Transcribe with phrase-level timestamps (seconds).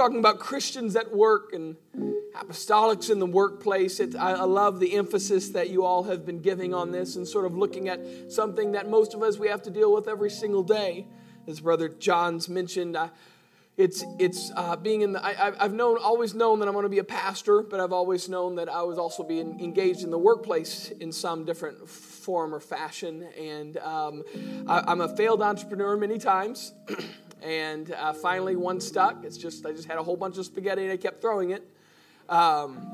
[0.00, 1.76] talking about Christians at work and
[2.34, 4.00] apostolics in the workplace.
[4.00, 7.28] It, I, I, love the emphasis that you all have been giving on this and
[7.28, 8.00] sort of looking at
[8.32, 11.06] something that most of us we have to deal with every single day.
[11.46, 13.10] As Brother John's mentioned, I,
[13.76, 15.22] it's it's uh, being in the.
[15.22, 18.26] I, have known always known that I'm going to be a pastor, but I've always
[18.26, 22.60] known that I was also being engaged in the workplace in some different form or
[22.60, 23.28] fashion.
[23.38, 24.22] And um,
[24.66, 26.72] I, am a failed entrepreneur many times.
[27.42, 29.24] and uh, finally one stuck.
[29.24, 31.66] It's just I just had a whole bunch of spaghetti and I kept throwing it.
[32.28, 32.86] Um,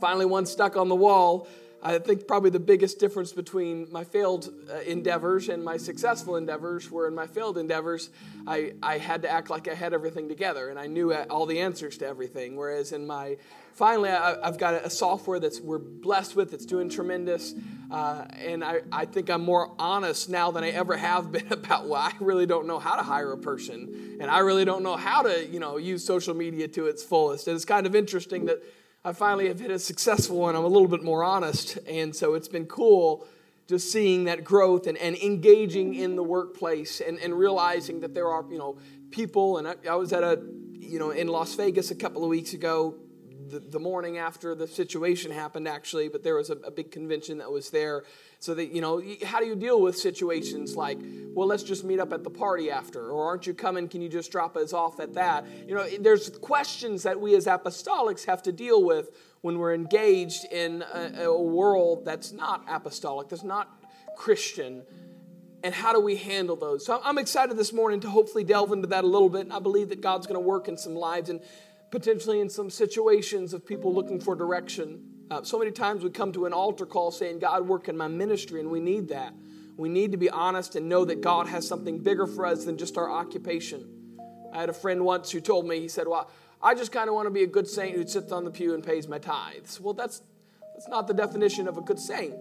[0.00, 1.48] finally, one stuck on the wall.
[1.84, 6.88] I think probably the biggest difference between my failed uh, endeavors and my successful endeavors
[6.88, 8.10] were in my failed endeavors,
[8.46, 11.58] I, I had to act like I had everything together and I knew all the
[11.58, 12.56] answers to everything.
[12.56, 13.36] Whereas in my
[13.74, 16.52] finally, I, have got a software that's we're blessed with.
[16.54, 17.54] It's doing tremendous,
[17.90, 21.88] uh, and I, I think I'm more honest now than I ever have been about.
[21.88, 24.96] Well, I really don't know how to hire a person, and I really don't know
[24.96, 27.48] how to you know use social media to its fullest.
[27.48, 28.62] And it's kind of interesting that
[29.04, 30.54] I finally have hit a successful one.
[30.54, 33.26] I'm a little bit more honest, and so it's been cool
[33.68, 38.28] just seeing that growth and, and engaging in the workplace and, and realizing that there
[38.28, 38.76] are you know
[39.10, 40.42] people and I, I was at a
[40.78, 42.96] you know in las vegas a couple of weeks ago
[43.52, 47.38] the, the morning after the situation happened, actually, but there was a, a big convention
[47.38, 48.04] that was there.
[48.38, 50.98] So that, you know, how do you deal with situations like,
[51.34, 53.88] well, let's just meet up at the party after, or aren't you coming?
[53.88, 55.44] Can you just drop us off at that?
[55.68, 59.10] You know, there's questions that we as apostolics have to deal with
[59.42, 63.68] when we're engaged in a, a world that's not apostolic, that's not
[64.16, 64.82] Christian
[65.64, 66.84] and how do we handle those?
[66.84, 69.60] So I'm excited this morning to hopefully delve into that a little bit, and I
[69.60, 71.30] believe that God's going to work in some lives.
[71.30, 71.40] And
[71.92, 74.98] potentially in some situations of people looking for direction.
[75.30, 78.08] Uh, so many times we come to an altar call saying, God, work in my
[78.08, 79.34] ministry, and we need that.
[79.76, 82.78] We need to be honest and know that God has something bigger for us than
[82.78, 83.86] just our occupation.
[84.52, 86.30] I had a friend once who told me, he said, Well,
[86.62, 88.74] I just kind of want to be a good saint who sits on the pew
[88.74, 89.80] and pays my tithes.
[89.80, 90.22] Well, that's,
[90.74, 92.34] that's not the definition of a good saint.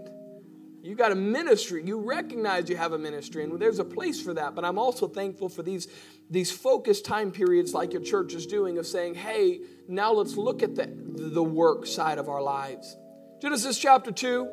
[0.84, 1.84] You got a ministry.
[1.86, 4.56] You recognize you have a ministry, and there's a place for that.
[4.56, 5.88] But I'm also thankful for these,
[6.30, 10.64] these focused time periods like your church is doing of saying, hey, now let's look
[10.64, 12.98] at the, the work side of our lives.
[13.42, 14.50] Genesis chapter 2.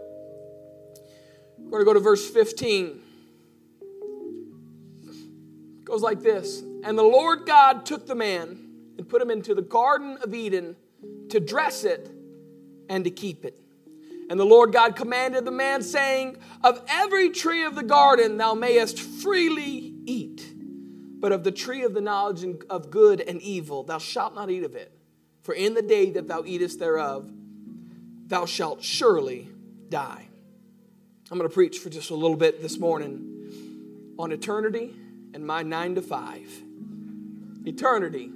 [1.58, 3.00] We're going to go to verse 15.
[5.02, 8.68] It goes like this And the Lord God took the man
[8.98, 10.76] and put him into the Garden of Eden
[11.30, 12.10] to dress it
[12.88, 13.58] and to keep it.
[14.30, 18.54] And the Lord God commanded the man, saying, Of every tree of the garden thou
[18.54, 20.46] mayest freely eat,
[21.20, 24.64] but of the tree of the knowledge of good and evil thou shalt not eat
[24.64, 24.92] of it.
[25.42, 27.30] For in the day that thou eatest thereof,
[28.26, 29.48] thou shalt surely
[29.88, 30.28] die.
[31.30, 34.94] I'm going to preach for just a little bit this morning on eternity
[35.34, 36.50] and my nine to five.
[37.64, 38.30] Eternity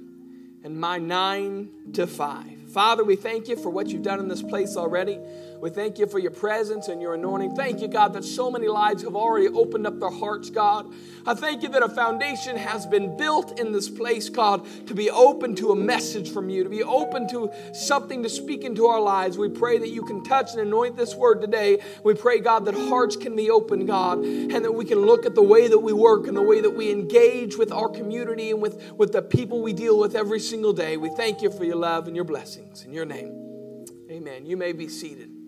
[0.63, 2.71] and my nine to five.
[2.71, 5.19] Father, we thank you for what you've done in this place already.
[5.63, 7.55] We thank you for your presence and your anointing.
[7.55, 10.93] Thank you, God, that so many lives have already opened up their hearts, God.
[11.25, 15.09] I thank you that a foundation has been built in this place, God, to be
[15.09, 18.99] open to a message from you, to be open to something to speak into our
[18.99, 19.37] lives.
[19.37, 21.79] We pray that you can touch and anoint this word today.
[22.03, 25.33] We pray, God, that hearts can be open, God, and that we can look at
[25.33, 28.61] the way that we work and the way that we engage with our community and
[28.61, 30.97] with, with the people we deal with every single day.
[30.97, 32.83] We thank you for your love and your blessings.
[32.83, 34.45] In your name, amen.
[34.45, 35.42] You may be seated.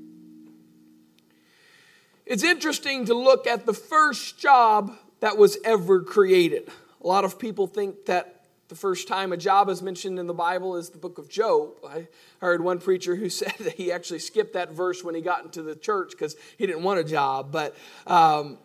[2.25, 6.69] It's interesting to look at the first job that was ever created.
[7.03, 10.33] A lot of people think that the first time a job is mentioned in the
[10.33, 11.73] Bible is the book of Job.
[11.87, 12.07] I
[12.41, 15.61] heard one preacher who said that he actually skipped that verse when he got into
[15.61, 17.51] the church because he didn't want a job.
[17.51, 17.75] But
[18.07, 18.57] um,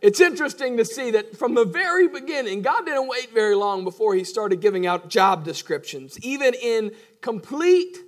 [0.00, 4.14] it's interesting to see that from the very beginning, God didn't wait very long before
[4.14, 6.18] he started giving out job descriptions.
[6.24, 7.98] Even in complete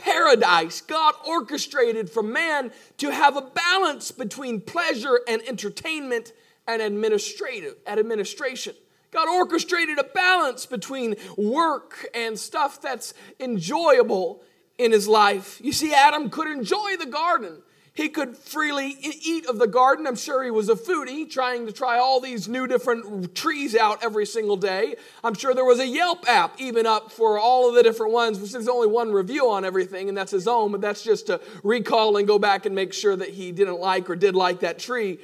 [0.00, 6.32] paradise, God orchestrated for man to have a balance between pleasure and entertainment
[6.66, 8.74] and administrative administration.
[9.10, 14.42] God orchestrated a balance between work and stuff that's enjoyable
[14.76, 15.60] in his life.
[15.62, 17.62] You see, Adam could enjoy the garden.
[17.98, 20.06] He could freely eat of the garden.
[20.06, 24.04] I'm sure he was a foodie, trying to try all these new different trees out
[24.04, 24.94] every single day.
[25.24, 28.52] I'm sure there was a Yelp app even up for all of the different ones,
[28.52, 32.16] there's only one review on everything, and that's his own, but that's just to recall
[32.18, 35.18] and go back and make sure that he didn't like or did like that tree.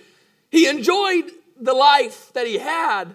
[0.51, 1.31] He enjoyed
[1.61, 3.15] the life that he had,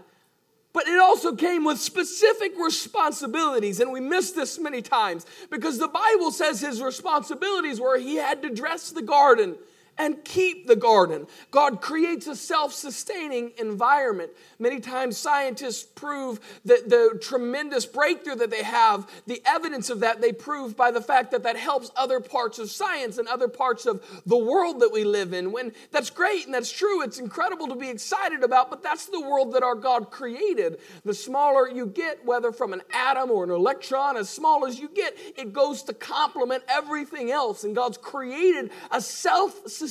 [0.74, 5.88] but it also came with specific responsibilities, and we miss this many times because the
[5.88, 9.56] Bible says his responsibilities were he had to dress the garden
[10.00, 11.28] and keep the garden.
[11.51, 14.31] God creates a self sustaining environment.
[14.57, 20.22] Many times, scientists prove that the tremendous breakthrough that they have, the evidence of that,
[20.22, 23.86] they prove by the fact that that helps other parts of science and other parts
[23.86, 25.51] of the world that we live in.
[25.51, 29.22] When that's great and that's true, it's incredible to be excited about, but that's the
[29.22, 30.80] world that our God created.
[31.04, 34.88] The smaller you get, whether from an atom or an electron, as small as you
[34.88, 37.66] get, it goes to complement everything else.
[37.66, 39.88] And God's created a self sustaining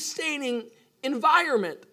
[1.02, 1.84] environment.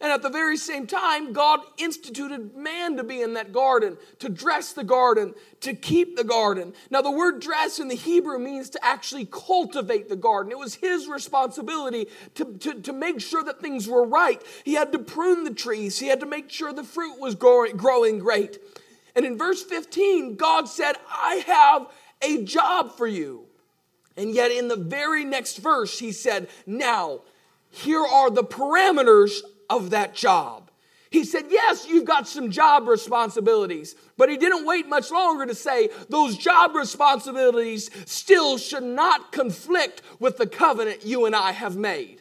[0.00, 4.28] And at the very same time, God instituted man to be in that garden, to
[4.28, 6.72] dress the garden, to keep the garden.
[6.88, 10.52] Now, the word dress in the Hebrew means to actually cultivate the garden.
[10.52, 12.06] It was his responsibility
[12.36, 14.40] to, to, to make sure that things were right.
[14.64, 17.76] He had to prune the trees, he had to make sure the fruit was growing,
[17.76, 18.58] growing great.
[19.16, 21.88] And in verse 15, God said, I have
[22.22, 23.46] a job for you.
[24.16, 27.22] And yet, in the very next verse, he said, Now,
[27.70, 30.70] here are the parameters of that job.
[31.10, 35.54] He said, Yes, you've got some job responsibilities, but he didn't wait much longer to
[35.54, 41.76] say those job responsibilities still should not conflict with the covenant you and I have
[41.76, 42.20] made.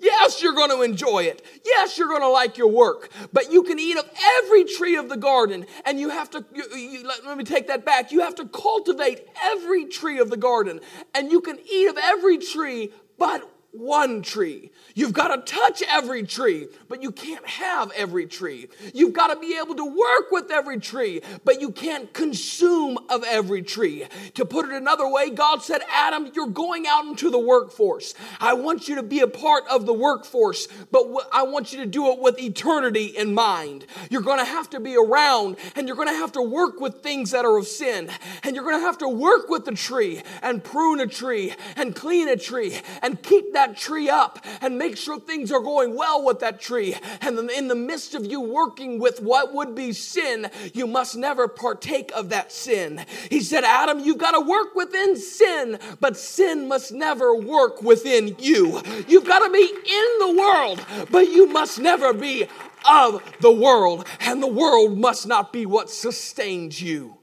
[0.00, 1.44] Yes, you're going to enjoy it.
[1.64, 3.10] Yes, you're going to like your work.
[3.32, 4.08] But you can eat of
[4.38, 7.66] every tree of the garden, and you have to, you, you, let, let me take
[7.66, 8.12] that back.
[8.12, 10.80] You have to cultivate every tree of the garden,
[11.14, 14.70] and you can eat of every tree but one tree.
[14.94, 18.68] You've got to touch every tree, but you can't have every tree.
[18.92, 23.22] You've got to be able to work with every tree, but you can't consume of
[23.24, 24.06] every tree.
[24.34, 28.14] To put it another way, God said, Adam, you're going out into the workforce.
[28.40, 31.86] I want you to be a part of the workforce, but I want you to
[31.86, 33.86] do it with eternity in mind.
[34.10, 37.02] You're going to have to be around and you're going to have to work with
[37.02, 38.10] things that are of sin.
[38.42, 41.94] And you're going to have to work with the tree and prune a tree and
[41.94, 45.94] clean a tree and keep that tree up and make make sure things are going
[45.94, 46.96] well with that tree.
[47.20, 51.46] And in the midst of you working with what would be sin, you must never
[51.46, 53.04] partake of that sin.
[53.28, 58.34] He said, Adam, you've got to work within sin, but sin must never work within
[58.38, 58.80] you.
[59.06, 60.80] You've got to be in the world,
[61.10, 62.46] but you must never be
[62.88, 67.17] of the world, and the world must not be what sustains you.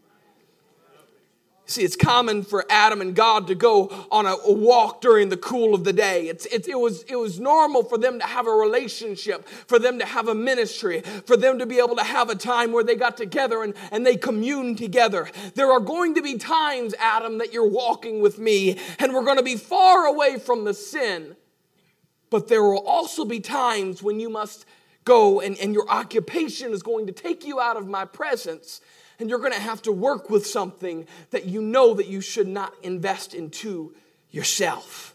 [1.67, 5.73] See, it's common for Adam and God to go on a, walk during the cool
[5.73, 6.27] of the day.
[6.27, 9.97] It's, it, it, was, it was normal for them to have a relationship, for them
[9.97, 12.95] to have a ministry, for them to be able to have a time where they
[12.95, 15.27] got together and, and they communed together.
[15.55, 19.37] There are going to be times, Adam, that you're walking with me, and we're going
[19.37, 21.35] to be far away from the sin.
[22.29, 24.65] But there will also be times when you must
[25.03, 28.81] go and, and your occupation is going to take you out of my presence
[29.19, 32.47] and you're going to have to work with something that you know that you should
[32.47, 33.95] not invest into
[34.31, 35.14] yourself.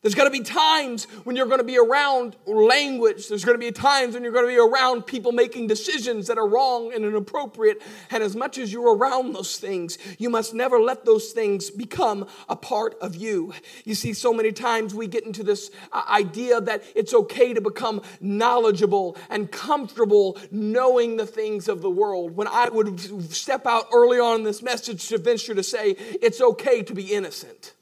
[0.00, 3.28] There's going to be times when you're going to be around language.
[3.28, 6.38] There's going to be times when you're going to be around people making decisions that
[6.38, 7.82] are wrong and inappropriate.
[8.12, 12.28] And as much as you're around those things, you must never let those things become
[12.48, 13.52] a part of you.
[13.84, 17.60] You see, so many times we get into this uh, idea that it's okay to
[17.60, 22.36] become knowledgeable and comfortable knowing the things of the world.
[22.36, 23.00] When I would
[23.32, 27.12] step out early on in this message to venture to say, it's okay to be
[27.12, 27.74] innocent.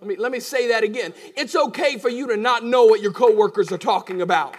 [0.00, 1.12] Let me, let me say that again.
[1.36, 4.56] It's okay for you to not know what your coworkers are talking about.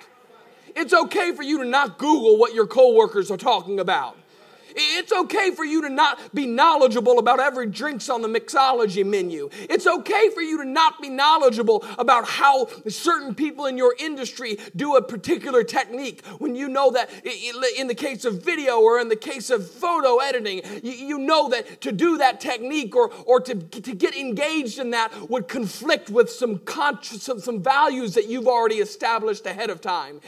[0.76, 4.18] It's okay for you to not Google what your coworkers are talking about.
[4.80, 9.50] It's okay for you to not be knowledgeable about every drinks on the mixology menu.
[9.70, 14.58] It's okay for you to not be knowledgeable about how certain people in your industry
[14.76, 17.10] do a particular technique when you know that
[17.78, 21.82] in the case of video or in the case of photo editing, you know that
[21.82, 26.30] to do that technique or, or to, to get engaged in that would conflict with
[26.30, 30.22] some, conscious, some, some values that you've already established ahead of time.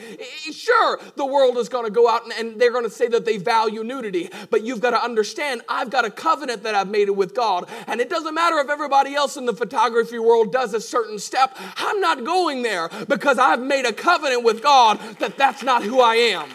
[0.51, 3.25] Sure, the world is going to go out and, and they're going to say that
[3.25, 4.29] they value nudity.
[4.49, 7.69] But you've got to understand, I've got a covenant that I've made with God.
[7.87, 11.57] And it doesn't matter if everybody else in the photography world does a certain step.
[11.77, 15.99] I'm not going there because I've made a covenant with God that that's not who
[15.99, 16.49] I am.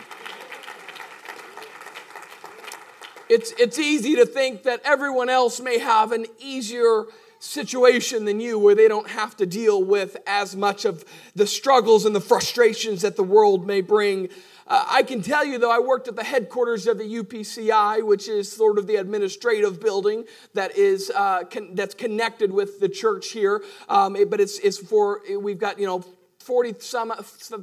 [3.28, 7.06] It's, it's easy to think that everyone else may have an easier
[7.38, 12.04] situation than you where they don't have to deal with as much of the struggles
[12.04, 14.28] and the frustrations that the world may bring
[14.66, 18.28] uh, I can tell you, though, I worked at the headquarters of the UPCI, which
[18.28, 23.28] is sort of the administrative building that is uh, con- that's connected with the church
[23.28, 23.62] here.
[23.88, 26.04] Um, it, but it's, it's for we've got you know
[26.46, 27.12] 40 some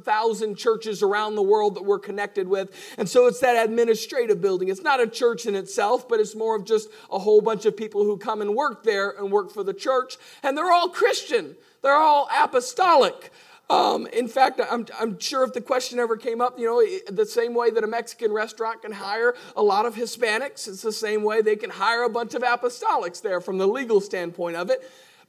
[0.02, 2.70] thousand churches around the world that we're connected with.
[2.98, 4.68] And so it's that administrative building.
[4.68, 7.74] It's not a church in itself, but it's more of just a whole bunch of
[7.74, 10.18] people who come and work there and work for the church.
[10.42, 11.56] And they're all Christian.
[11.80, 13.32] they're all apostolic.
[13.70, 17.24] Um, in fact, I'm, I'm sure if the question ever came up, you know, the
[17.24, 21.22] same way that a Mexican restaurant can hire a lot of Hispanics, it's the same
[21.22, 24.82] way they can hire a bunch of apostolics there from the legal standpoint of it.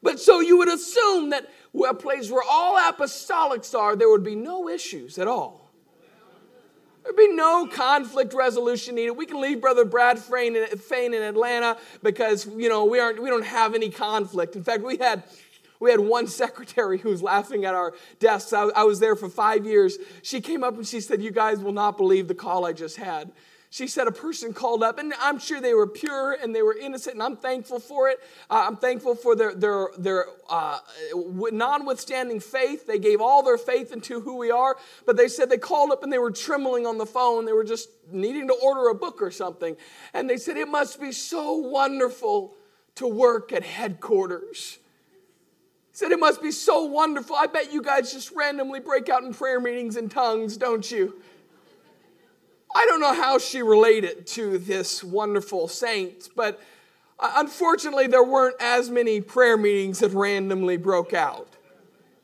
[0.03, 1.49] But so you would assume that
[1.87, 5.65] a place where all apostolics are, there would be no issues at all.
[7.03, 9.11] There'd be no conflict resolution needed.
[9.11, 13.45] We can leave Brother Brad Fain in Atlanta because you know we aren't we don't
[13.45, 14.55] have any conflict.
[14.55, 15.21] In fact, we had
[15.79, 18.53] we had one secretary who was laughing at our desks.
[18.53, 19.97] I, I was there for five years.
[20.21, 22.97] She came up and she said, "You guys will not believe the call I just
[22.97, 23.31] had."
[23.75, 26.77] she said a person called up, and I'm sure they were pure and they were
[26.77, 28.19] innocent, and I'm thankful for it.
[28.49, 30.79] Uh, I'm thankful for their, their, their uh,
[31.13, 32.87] notwithstanding faith.
[32.87, 36.03] They gave all their faith into who we are, but they said they called up
[36.03, 37.43] and they were trembling on the phone.
[37.43, 39.75] They were just needing to order a book or something.
[40.13, 42.55] And they said, It must be so wonderful
[42.95, 44.79] to work at headquarters.
[45.95, 47.37] Said, It must be so wonderful.
[47.37, 51.21] I bet you guys just randomly break out in prayer meetings in tongues, don't you?
[52.75, 56.61] I don't know how she related to this wonderful saint, but
[57.17, 61.47] uh, unfortunately, there weren't as many prayer meetings that randomly broke out.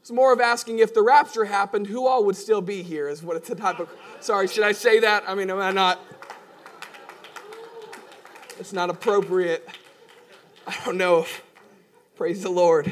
[0.02, 3.24] It's more of asking if the rapture happened, who all would still be here, is
[3.24, 3.88] what it's a type of.
[4.20, 5.24] Sorry, should I say that?
[5.26, 5.98] I mean, am I not.
[8.60, 9.66] It's not appropriate.
[10.68, 11.26] I don't know.
[12.18, 12.92] Praise the Lord.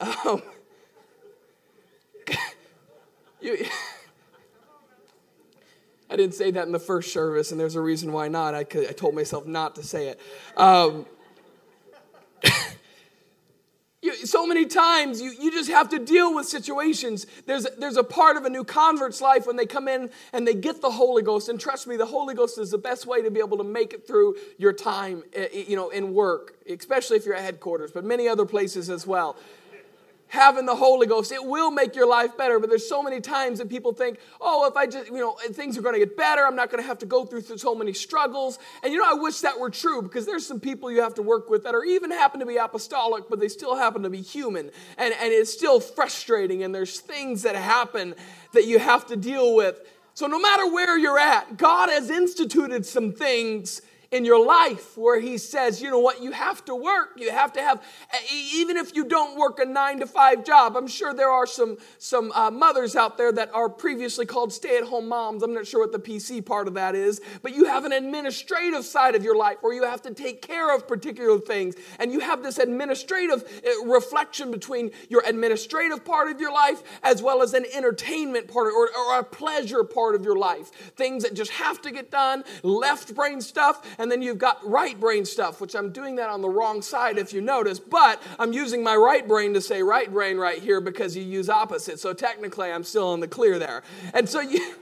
[0.00, 0.42] Um,
[3.40, 3.66] you.
[6.10, 8.54] I didn't say that in the first service, and there's a reason why not.
[8.54, 10.20] I, I told myself not to say it.
[10.56, 11.04] Um,
[14.02, 17.26] you, so many times you, you just have to deal with situations.
[17.44, 20.54] There's, there's a part of a new convert's life when they come in and they
[20.54, 21.50] get the Holy Ghost.
[21.50, 23.92] And trust me, the Holy Ghost is the best way to be able to make
[23.92, 28.02] it through your time eh, you know, in work, especially if you're at headquarters, but
[28.02, 29.36] many other places as well
[30.28, 31.32] having the Holy Ghost.
[31.32, 34.68] It will make your life better, but there's so many times that people think, oh,
[34.68, 36.86] if I just, you know, things are going to get better, I'm not going to
[36.86, 38.58] have to go through so many struggles.
[38.82, 41.22] And you know, I wish that were true because there's some people you have to
[41.22, 44.20] work with that are even happen to be apostolic, but they still happen to be
[44.20, 44.70] human.
[44.96, 48.14] And, and it's still frustrating, and there's things that happen
[48.52, 49.80] that you have to deal with.
[50.14, 55.20] So no matter where you're at, God has instituted some things in your life where
[55.20, 57.10] he says, you know what, you have to work.
[57.16, 57.82] You have to have,
[58.54, 60.76] even if you don't work a nine to five job.
[60.76, 64.78] I'm sure there are some, some uh, mothers out there that are previously called stay
[64.78, 65.42] at home moms.
[65.42, 68.84] I'm not sure what the PC part of that is, but you have an administrative
[68.86, 71.74] side of your life where you have to take care of particular things.
[71.98, 77.22] And you have this administrative uh, reflection between your administrative part of your life as
[77.22, 80.70] well as an entertainment part or, or a pleasure part of your life.
[80.96, 84.98] Things that just have to get done, left brain stuff and then you've got right
[84.98, 88.52] brain stuff, which I'm doing that on the wrong side if you notice, but I'm
[88.52, 91.98] using my right brain to say right brain right here because you use opposite.
[92.00, 93.82] So technically, I'm still in the clear there.
[94.14, 94.74] And so you.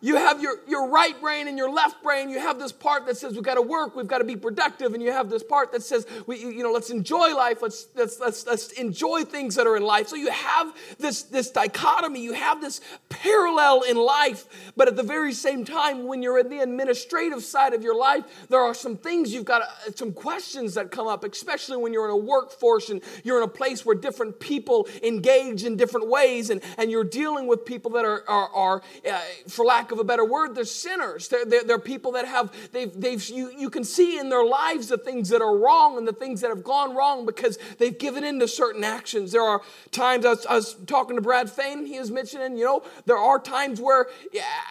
[0.00, 2.30] You have your, your right brain and your left brain.
[2.30, 4.94] You have this part that says we've got to work, we've got to be productive,
[4.94, 8.20] and you have this part that says we, you know, let's enjoy life, let's, let's,
[8.20, 10.06] let's, let's enjoy things that are in life.
[10.06, 15.02] So you have this, this dichotomy, you have this parallel in life, but at the
[15.02, 18.96] very same time, when you're in the administrative side of your life, there are some
[18.96, 22.88] things you've got, to, some questions that come up, especially when you're in a workforce
[22.90, 27.02] and you're in a place where different people engage in different ways, and, and you're
[27.02, 30.54] dealing with people that are, are, are uh, for lack lack of a better word,
[30.54, 31.28] they're sinners.
[31.28, 34.88] They're, they're, they're, people that have, they've, they've, you, you can see in their lives
[34.88, 38.24] the things that are wrong and the things that have gone wrong because they've given
[38.24, 39.32] in to certain actions.
[39.32, 42.64] There are times, I was, I was talking to Brad Fain, he was mentioning, you
[42.64, 44.08] know, there are times where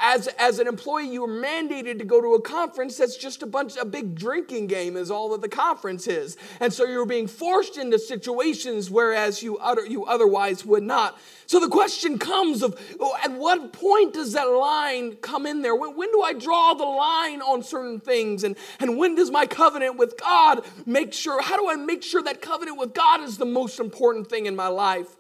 [0.01, 3.47] as, as an employee, you are mandated to go to a conference that's just a
[3.47, 6.37] bunch, a big drinking game is all that the conference is.
[6.59, 11.19] And so you're being forced into situations whereas you, utter, you otherwise would not.
[11.47, 15.75] So the question comes of oh, at what point does that line come in there?
[15.75, 18.43] When, when, do I draw the line on certain things?
[18.43, 22.21] And, and when does my covenant with God make sure, how do I make sure
[22.21, 25.16] that covenant with God is the most important thing in my life?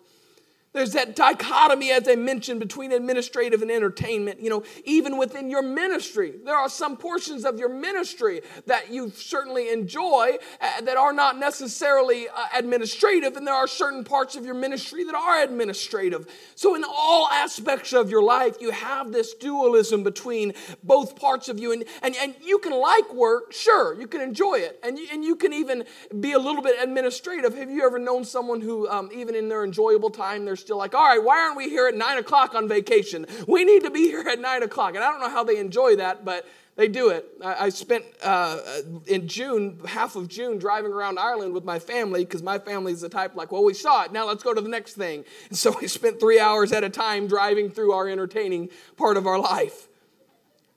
[0.73, 4.41] There's that dichotomy, as I mentioned, between administrative and entertainment.
[4.41, 9.09] You know, even within your ministry, there are some portions of your ministry that you
[9.09, 14.45] certainly enjoy uh, that are not necessarily uh, administrative, and there are certain parts of
[14.45, 16.27] your ministry that are administrative.
[16.55, 21.59] So, in all aspects of your life, you have this dualism between both parts of
[21.59, 25.07] you, and, and, and you can like work, sure, you can enjoy it, and you,
[25.11, 25.85] and you can even
[26.19, 27.55] be a little bit administrative.
[27.55, 30.93] Have you ever known someone who, um, even in their enjoyable time, they're still like,
[30.93, 33.25] all right, why aren't we here at nine o'clock on vacation?
[33.47, 34.95] We need to be here at nine o'clock.
[34.95, 36.45] And I don't know how they enjoy that, but
[36.75, 37.25] they do it.
[37.41, 38.59] I, I spent uh,
[39.05, 42.99] in June, half of June, driving around Ireland with my family because my family is
[42.99, 44.11] the type like, well, we saw it.
[44.11, 45.23] Now let's go to the next thing.
[45.47, 49.25] And so we spent three hours at a time driving through our entertaining part of
[49.25, 49.87] our life.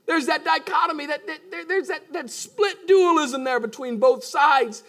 [0.06, 4.84] There's that dichotomy, that, that there's that, that split dualism there between both sides.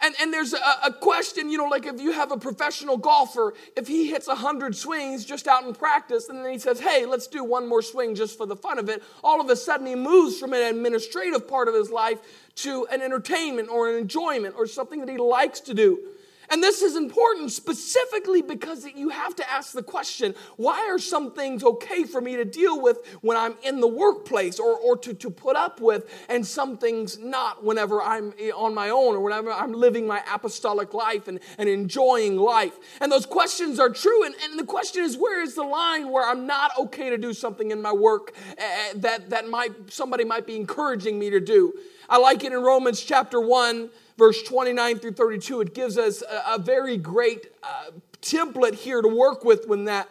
[0.00, 3.54] And, and there's a, a, question, you know, like if you have a professional golfer,
[3.76, 7.26] if he hits 100 swings just out in practice, and then he says, hey, let's
[7.26, 9.94] do one more swing just for the fun of it, all of a sudden he
[9.94, 12.18] moves from an administrative part of his life
[12.56, 15.98] to an entertainment or an enjoyment or something that he likes to do.
[16.50, 21.32] And this is important specifically because you have to ask the question why are some
[21.32, 25.14] things okay for me to deal with when I'm in the workplace or, or to,
[25.14, 29.52] to put up with, and some things not whenever I'm on my own or whenever
[29.52, 32.78] I'm living my apostolic life and, and enjoying life?
[33.00, 34.24] And those questions are true.
[34.24, 37.32] And, and the question is where is the line where I'm not okay to do
[37.32, 38.62] something in my work uh,
[38.96, 41.72] that, that might, somebody might be encouraging me to do?
[42.08, 46.54] I like it in Romans chapter 1 verse 29 through 32, it gives us a,
[46.54, 50.08] a very great uh, template here to work with when that.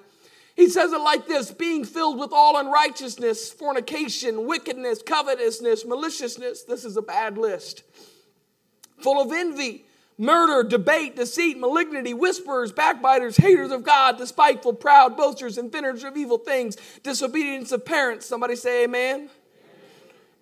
[0.56, 6.64] He says it like this being filled with all unrighteousness, fornication, wickedness, covetousness, maliciousness.
[6.64, 7.84] This is a bad list.
[9.00, 9.86] Full of envy,
[10.18, 16.38] murder, debate, deceit, malignity, whisperers, backbiters, haters of God, despiteful, proud, boasters, inventors of evil
[16.38, 18.26] things, disobedience of parents.
[18.26, 19.30] Somebody say amen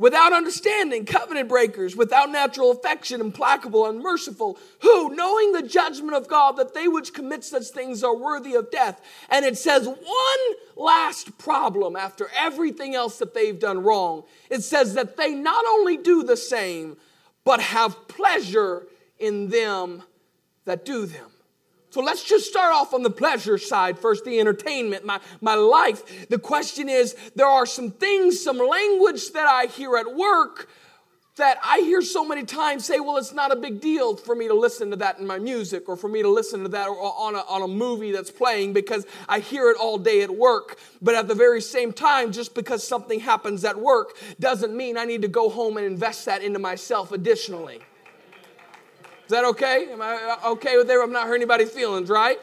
[0.03, 6.57] without understanding, covenant breakers, without natural affection, implacable, unmerciful, who, knowing the judgment of God,
[6.57, 8.99] that they which commit such things are worthy of death.
[9.29, 14.23] And it says one last problem after everything else that they've done wrong.
[14.49, 16.97] It says that they not only do the same,
[17.45, 18.85] but have pleasure
[19.19, 20.03] in them
[20.65, 21.32] that do them.
[21.93, 26.27] So let's just start off on the pleasure side first, the entertainment, my, my life.
[26.27, 30.69] The question is there are some things, some language that I hear at work
[31.35, 34.47] that I hear so many times say, well, it's not a big deal for me
[34.47, 37.35] to listen to that in my music or for me to listen to that on
[37.35, 40.79] a, on a movie that's playing because I hear it all day at work.
[40.99, 45.05] But at the very same time, just because something happens at work doesn't mean I
[45.05, 47.81] need to go home and invest that into myself additionally.
[49.25, 49.87] Is that okay?
[49.91, 51.01] Am I uh, okay with there?
[51.01, 52.39] I'm not hurting anybody's feelings, right?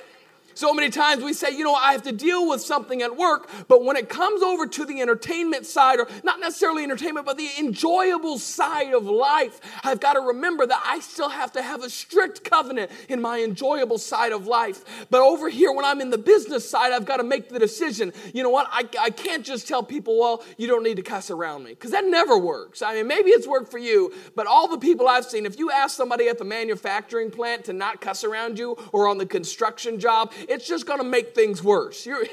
[0.61, 3.49] So many times we say, you know, I have to deal with something at work,
[3.67, 7.49] but when it comes over to the entertainment side, or not necessarily entertainment, but the
[7.59, 11.89] enjoyable side of life, I've got to remember that I still have to have a
[11.89, 14.85] strict covenant in my enjoyable side of life.
[15.09, 18.13] But over here, when I'm in the business side, I've got to make the decision,
[18.35, 21.31] you know what, I, I can't just tell people, well, you don't need to cuss
[21.31, 22.83] around me, because that never works.
[22.83, 25.71] I mean, maybe it's worked for you, but all the people I've seen, if you
[25.71, 29.99] ask somebody at the manufacturing plant to not cuss around you or on the construction
[29.99, 32.05] job, it's just going to make things worse.
[32.05, 32.25] You're,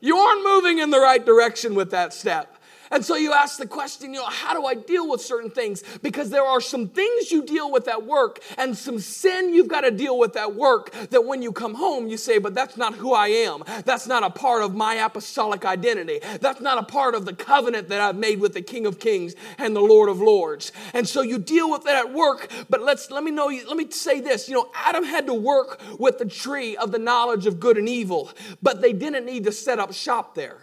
[0.00, 2.57] you aren't moving in the right direction with that step.
[2.90, 5.82] And so you ask the question, you know, how do I deal with certain things?
[6.02, 9.82] Because there are some things you deal with at work and some sin you've got
[9.82, 12.94] to deal with at work that when you come home, you say, but that's not
[12.94, 13.62] who I am.
[13.84, 16.20] That's not a part of my apostolic identity.
[16.40, 19.34] That's not a part of the covenant that I've made with the King of Kings
[19.58, 20.72] and the Lord of Lords.
[20.94, 23.90] And so you deal with that at work, but let's, let me know, let me
[23.90, 27.60] say this, you know, Adam had to work with the tree of the knowledge of
[27.60, 28.30] good and evil,
[28.62, 30.58] but they didn't need to set up shop there.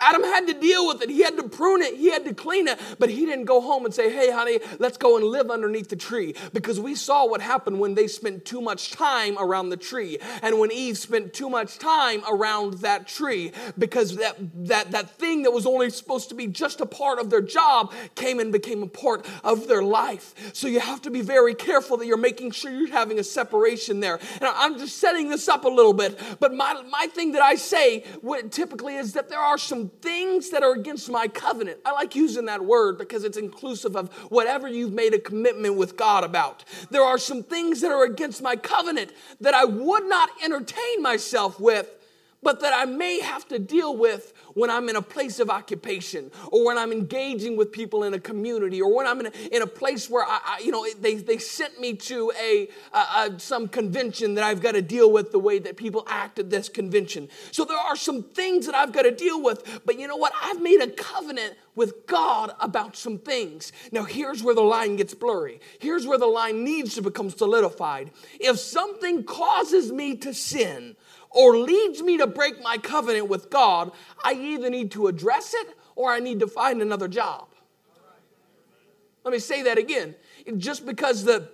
[0.00, 1.10] Adam had to deal with it.
[1.10, 1.96] He had to prune it.
[1.96, 2.78] He had to clean it.
[2.98, 5.96] But he didn't go home and say, hey, honey, let's go and live underneath the
[5.96, 6.34] tree.
[6.52, 10.18] Because we saw what happened when they spent too much time around the tree.
[10.42, 13.52] And when Eve spent too much time around that tree.
[13.76, 17.30] Because that, that, that thing that was only supposed to be just a part of
[17.30, 20.34] their job came and became a part of their life.
[20.52, 23.98] So you have to be very careful that you're making sure you're having a separation
[23.98, 24.20] there.
[24.34, 26.18] And I'm just setting this up a little bit.
[26.38, 28.04] But my, my thing that I say
[28.50, 31.78] typically is that there are some things that are against my covenant.
[31.84, 35.96] I like using that word because it's inclusive of whatever you've made a commitment with
[35.96, 36.64] God about.
[36.90, 41.58] There are some things that are against my covenant that I would not entertain myself
[41.60, 41.94] with
[42.42, 46.32] but that I may have to deal with when I'm in a place of occupation
[46.50, 49.62] or when I'm engaging with people in a community or when I'm in a, in
[49.62, 52.68] a place where I, I, you know, they, they sent me to a,
[53.38, 56.68] some convention that I've got to deal with the way that people act at this
[56.68, 57.28] convention.
[57.52, 60.32] So there are some things that I've got to deal with, but you know what?
[60.42, 63.70] I've made a covenant with God about some things.
[63.92, 65.60] Now, here's where the line gets blurry.
[65.78, 68.10] Here's where the line needs to become solidified.
[68.40, 70.96] If something causes me to sin,
[71.38, 73.92] or leads me to break my covenant with God,
[74.24, 77.46] I either need to address it or I need to find another job.
[79.22, 80.16] Let me say that again.
[80.56, 81.48] Just because the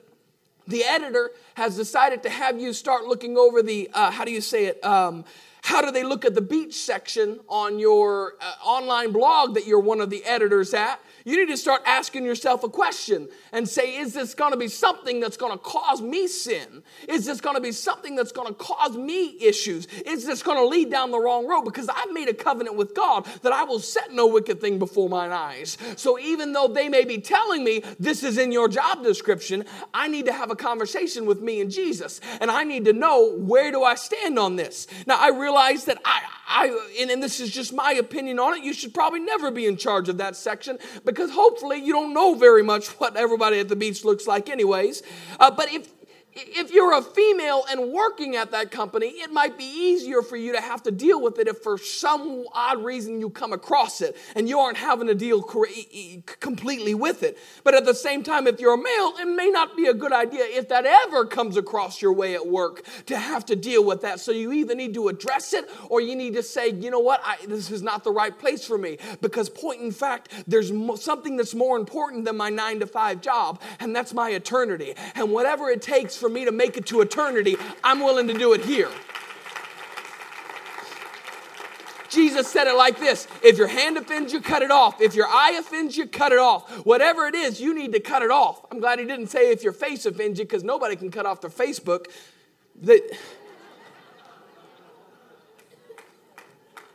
[0.66, 4.40] the editor has decided to have you start looking over the, uh, how do you
[4.40, 4.83] say it?
[4.83, 5.27] Um,
[5.62, 9.81] how do they look at the beach section on your uh, online blog that you're
[9.81, 11.01] one of the editors at?
[11.26, 14.68] You need to start asking yourself a question and say, is this going to be
[14.68, 16.82] something that's going to cause me sin?
[17.08, 19.87] Is this going to be something that's going to cause me issues?
[20.04, 21.62] Is this going to lead down the wrong road?
[21.62, 25.08] Because I've made a covenant with God that I will set no wicked thing before
[25.08, 25.78] mine eyes.
[25.96, 30.08] So even though they may be telling me this is in your job description, I
[30.08, 32.20] need to have a conversation with me and Jesus.
[32.42, 34.87] And I need to know where do I stand on this?
[35.06, 38.62] Now, I realize that I, I and, and this is just my opinion on it,
[38.62, 42.35] you should probably never be in charge of that section because hopefully you don't know
[42.35, 45.03] very much what everybody at the beach looks like, anyways.
[45.40, 45.88] Uh, but if
[46.35, 50.53] if you're a female and working at that company, it might be easier for you
[50.53, 54.16] to have to deal with it if for some odd reason you come across it
[54.35, 57.38] and you aren't having to deal completely with it.
[57.62, 60.12] But at the same time, if you're a male, it may not be a good
[60.12, 64.03] idea if that ever comes across your way at work to have to deal with
[64.03, 64.20] that.
[64.20, 67.20] So you either need to address it or you need to say, you know what,
[67.25, 68.99] I, this is not the right place for me.
[69.20, 73.61] Because, point in fact, there's something that's more important than my nine to five job,
[73.79, 74.94] and that's my eternity.
[75.14, 78.54] And whatever it takes for me to make it to eternity, I'm willing to do
[78.54, 78.88] it here.
[82.08, 85.02] Jesus said it like this If your hand offends you, cut it off.
[85.02, 86.87] If your eye offends you, cut it off.
[86.87, 88.64] Whatever it is, you need to cut it off.
[88.70, 91.42] I'm glad he didn't say if your face offends you, because nobody can cut off
[91.42, 92.06] their Facebook.
[92.80, 93.02] That.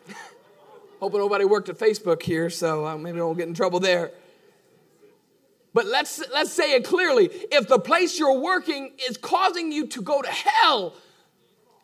[0.99, 4.09] Hoping nobody worked at Facebook here, so uh, maybe I won't get in trouble there.
[5.73, 7.29] But let's, let's say it clearly.
[7.31, 10.95] If the place you're working is causing you to go to hell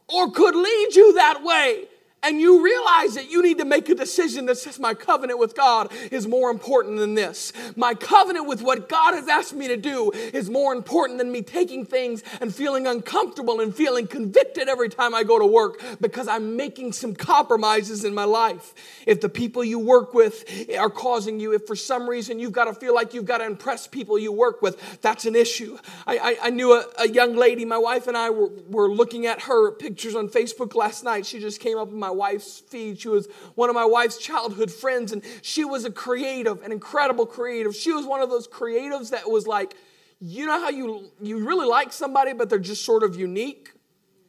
[0.07, 1.85] or could lead you that way,
[2.25, 5.55] and you realize that you need to make a decision that says, My covenant with
[5.55, 7.53] God is more important than this.
[7.75, 11.43] My covenant with what God has asked me to do is more important than me
[11.43, 16.27] taking things and feeling uncomfortable and feeling convicted every time I go to work because
[16.27, 18.73] I'm making some compromises in my life.
[19.05, 20.45] If the people you work with
[20.77, 23.45] are causing you, if for some reason you've got to feel like you've got to
[23.45, 25.77] impress people you work with, that's an issue.
[26.07, 29.25] I, I, I knew a, a, young lady, my wife and I were, were looking
[29.25, 31.25] at her pictures on Facebook last night.
[31.25, 32.99] She just came up in my wife's feed.
[32.99, 37.25] She was one of my wife's childhood friends, and she was a creative, an incredible
[37.25, 37.75] creative.
[37.75, 39.75] She was one of those creatives that was like,
[40.19, 43.74] you know how you you really like somebody, but they're just sort of unique.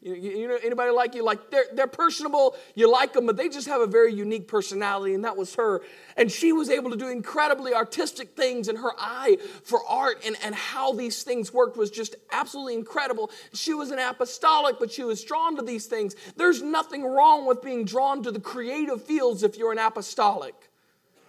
[0.07, 1.25] You, you, know, anybody like you?
[1.25, 5.15] Like they're, they're personable, you like them, but they just have a very unique personality,
[5.15, 5.83] and that was her.
[6.17, 10.37] And she was able to do incredibly artistic things, and her eye for art and,
[10.45, 13.33] and how these things worked was just absolutely incredible.
[13.53, 16.15] She was an apostolic, but she was drawn to these things.
[16.37, 20.55] There's nothing wrong with being drawn to the creative fields if you're an apostolic.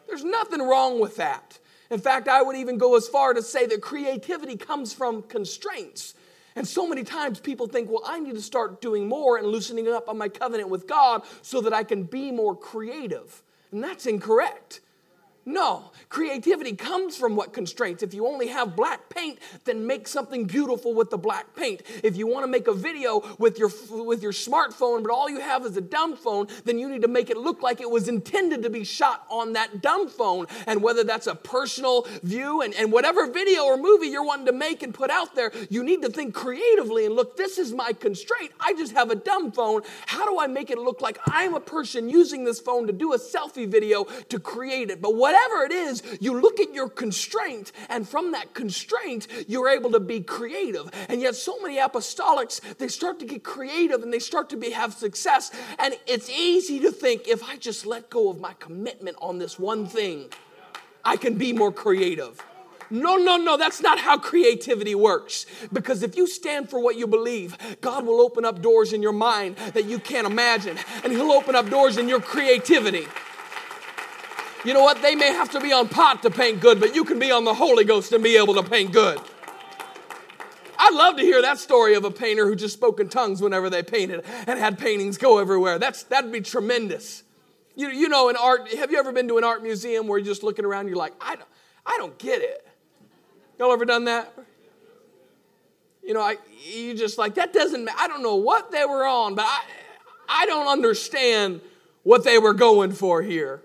[0.07, 1.57] There's nothing wrong with that.
[1.89, 6.13] In fact, I would even go as far to say that creativity comes from constraints.
[6.57, 9.87] And so many times people think, well, I need to start doing more and loosening
[9.87, 13.43] up on my covenant with God so that I can be more creative.
[13.71, 14.81] And that's incorrect.
[15.47, 18.03] No, creativity comes from what constraints.
[18.03, 21.83] If you only have black paint, then make something beautiful with the black paint.
[22.03, 25.39] If you want to make a video with your with your smartphone, but all you
[25.39, 28.09] have is a dumb phone, then you need to make it look like it was
[28.09, 30.47] intended to be shot on that dumb phone.
[30.65, 34.51] And whether that's a personal view and, and whatever video or movie you're wanting to
[34.51, 37.93] make and put out there, you need to think creatively and look, this is my
[37.93, 38.51] constraint.
[38.59, 39.83] I just have a dumb phone.
[40.07, 43.13] How do I make it look like I'm a person using this phone to do
[43.13, 45.01] a selfie video to create it?
[45.01, 49.69] But whatever whatever it is, you look at your constraint, and from that constraint, you're
[49.69, 50.89] able to be creative.
[51.09, 54.71] And yet, so many apostolics, they start to get creative and they start to be,
[54.71, 55.51] have success.
[55.79, 59.59] And it's easy to think if I just let go of my commitment on this
[59.59, 60.29] one thing,
[61.03, 62.43] I can be more creative.
[62.89, 65.45] No, no, no, that's not how creativity works.
[65.73, 69.11] Because if you stand for what you believe, God will open up doors in your
[69.11, 73.07] mind that you can't imagine, and He'll open up doors in your creativity.
[74.65, 75.01] You know what?
[75.01, 77.43] They may have to be on pot to paint good, but you can be on
[77.43, 79.19] the Holy Ghost and be able to paint good.
[80.79, 83.69] I'd love to hear that story of a painter who just spoke in tongues whenever
[83.69, 85.79] they painted and had paintings go everywhere.
[85.79, 87.23] That's, that'd be tremendous.
[87.75, 90.25] You, you know, in art, have you ever been to an art museum where you're
[90.25, 91.49] just looking around, and you're like, I don't,
[91.85, 92.67] I don't get it.
[93.59, 94.33] Y'all ever done that?
[96.03, 99.35] You know, I, you just like, that doesn't, I don't know what they were on,
[99.35, 99.61] but I,
[100.29, 101.61] I don't understand
[102.03, 103.61] what they were going for here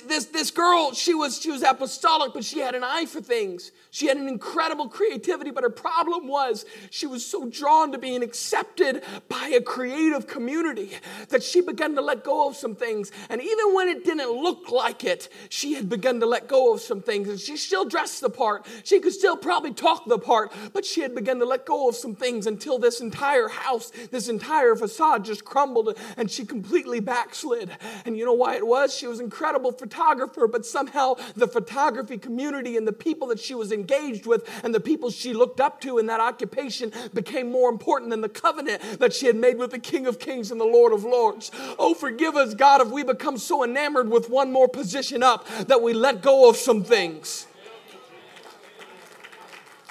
[0.00, 3.72] this, this girl, she was, she was apostolic, but she had an eye for things.
[3.90, 8.22] She had an incredible creativity, but her problem was she was so drawn to being
[8.22, 10.90] accepted by a creative community
[11.28, 13.12] that she began to let go of some things.
[13.28, 16.80] And even when it didn't look like it, she had begun to let go of
[16.80, 17.28] some things.
[17.28, 18.66] And she still dressed the part.
[18.84, 21.94] She could still probably talk the part, but she had begun to let go of
[21.94, 27.70] some things until this entire house, this entire facade just crumbled and she completely backslid.
[28.04, 28.94] And you know why it was?
[28.94, 33.70] She was incredible photographer, but somehow the photography community and the people that she was
[33.70, 38.10] engaged with and the people she looked up to in that occupation became more important
[38.10, 40.94] than the covenant that she had made with the King of Kings and the Lord
[40.94, 41.50] of Lords.
[41.78, 45.82] Oh, forgive us, God, if we become so enamored with one more position up that
[45.82, 47.46] we let go of some things.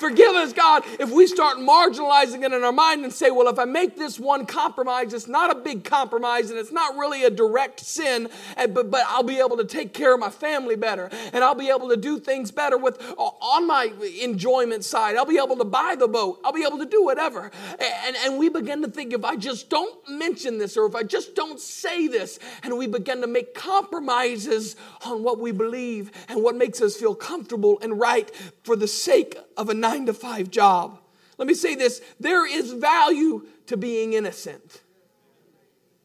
[0.04, 3.58] Forgive us, God, if we start marginalizing it in our mind and say, well, if
[3.58, 7.30] I make this one compromise, it's not a big compromise and it's not really a
[7.30, 11.42] direct sin, but, but I'll be able to take care of my family better and
[11.42, 15.16] I'll be able to do things better with on my enjoyment side.
[15.16, 16.42] I'll be able to buy the boat.
[16.44, 17.50] I'll be able to do whatever.
[17.80, 21.04] And, and we begin to think if I just don't mention this or if I
[21.04, 26.44] just don't say this, and we begin to make compromises on what we believe and
[26.44, 28.30] what makes us feel comfortable and right
[28.64, 31.00] for the sake of a nine to five job.
[31.38, 34.82] Let me say this there is value to being innocent.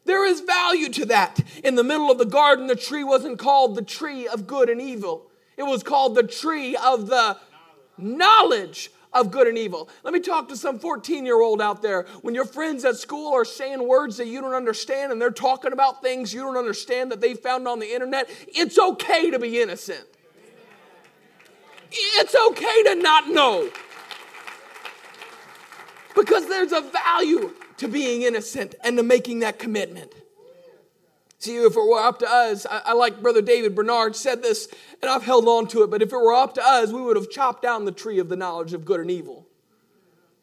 [0.05, 1.39] There is value to that.
[1.63, 4.81] In the middle of the garden, the tree wasn't called the tree of good and
[4.81, 7.37] evil, it was called the tree of the
[7.99, 9.89] knowledge of good and evil.
[10.05, 12.07] Let me talk to some 14 year old out there.
[12.23, 15.73] When your friends at school are saying words that you don't understand and they're talking
[15.73, 19.61] about things you don't understand that they found on the internet, it's okay to be
[19.61, 20.07] innocent.
[21.91, 23.71] It's okay to not know.
[26.15, 30.13] Because there's a value to being innocent and to making that commitment.
[31.41, 34.69] See, if it were up to us, I, I, like Brother David Bernard said this,
[35.01, 37.17] and I've held on to it, but if it were up to us, we would
[37.17, 39.48] have chopped down the tree of the knowledge of good and evil.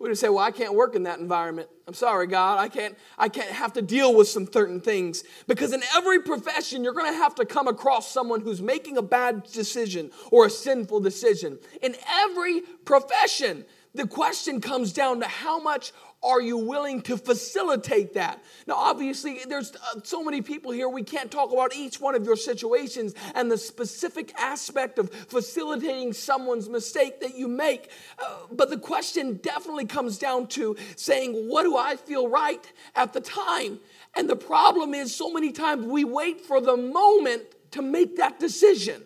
[0.05, 1.67] We would say, well, I can't work in that environment.
[1.87, 2.59] I'm sorry, God.
[2.59, 5.23] I can't, I can't have to deal with some certain things.
[5.47, 9.01] Because in every profession, you're going to have to come across someone who's making a
[9.01, 11.57] bad decision or a sinful decision.
[11.81, 13.65] In every profession,
[13.95, 15.91] the question comes down to how much
[16.25, 18.43] are you willing to facilitate that?
[18.67, 22.25] Now, obviously, there's uh, so many people here, we can't talk about each one of
[22.25, 27.91] your situations and the specific aspect of facilitating someone's mistake that you make.
[28.19, 33.13] Uh, but the question definitely comes down to saying, What do I feel right at
[33.13, 33.79] the time?
[34.15, 38.39] And the problem is, so many times we wait for the moment to make that
[38.39, 39.04] decision.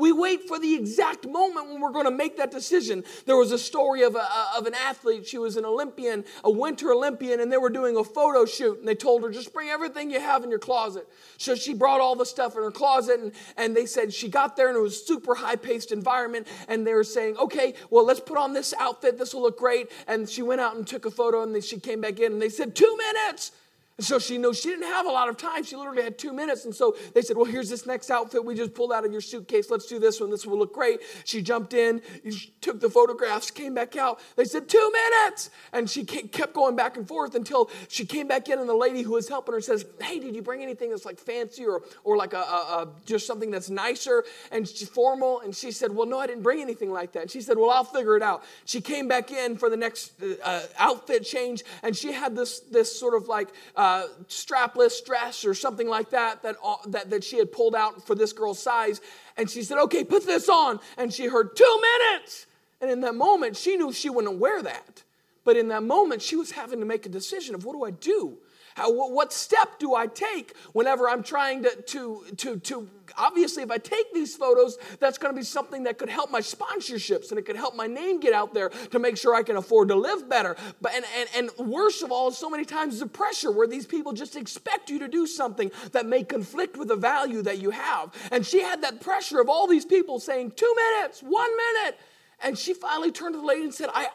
[0.00, 3.04] We wait for the exact moment when we're going to make that decision.
[3.26, 5.26] There was a story of, a, of an athlete.
[5.26, 8.78] She was an Olympian, a winter Olympian, and they were doing a photo shoot.
[8.78, 11.06] And they told her, just bring everything you have in your closet.
[11.36, 13.20] So she brought all the stuff in her closet.
[13.20, 16.46] And, and they said she got there and it was super high paced environment.
[16.66, 19.18] And they were saying, okay, well, let's put on this outfit.
[19.18, 19.90] This will look great.
[20.08, 21.42] And she went out and took a photo.
[21.42, 23.52] And then she came back in and they said, two minutes.
[24.00, 25.62] And so she knows she didn't have a lot of time.
[25.62, 26.64] She literally had two minutes.
[26.64, 29.20] And so they said, Well, here's this next outfit we just pulled out of your
[29.20, 29.70] suitcase.
[29.70, 30.30] Let's do this one.
[30.30, 31.00] This will look great.
[31.26, 34.20] She jumped in, she took the photographs, came back out.
[34.36, 35.50] They said, Two minutes.
[35.74, 38.58] And she kept going back and forth until she came back in.
[38.58, 41.18] And the lady who was helping her says, Hey, did you bring anything that's like
[41.18, 45.40] fancy or, or like a, a, a just something that's nicer and formal?
[45.40, 47.20] And she said, Well, no, I didn't bring anything like that.
[47.20, 48.44] And she said, Well, I'll figure it out.
[48.64, 51.64] She came back in for the next uh, outfit change.
[51.82, 56.10] And she had this, this sort of like, uh, uh, strapless dress or something like
[56.10, 59.00] that that, uh, that that she had pulled out for this girl's size.
[59.36, 60.80] And she said, Okay, put this on.
[60.96, 62.46] And she heard, Two minutes.
[62.80, 65.02] And in that moment, she knew she wouldn't wear that.
[65.44, 67.90] But in that moment, she was having to make a decision of what do I
[67.90, 68.38] do?
[68.74, 73.70] How, what step do I take whenever I'm trying to, to, to, to, obviously, if
[73.70, 77.38] I take these photos, that's going to be something that could help my sponsorships and
[77.38, 79.96] it could help my name get out there to make sure I can afford to
[79.96, 80.56] live better.
[80.80, 81.04] But, and,
[81.36, 84.88] and, and worst of all, so many times the pressure where these people just expect
[84.88, 88.14] you to do something that may conflict with the value that you have.
[88.30, 91.98] And she had that pressure of all these people saying, two minutes, one minute.
[92.42, 94.08] And she finally turned to the lady and said, I,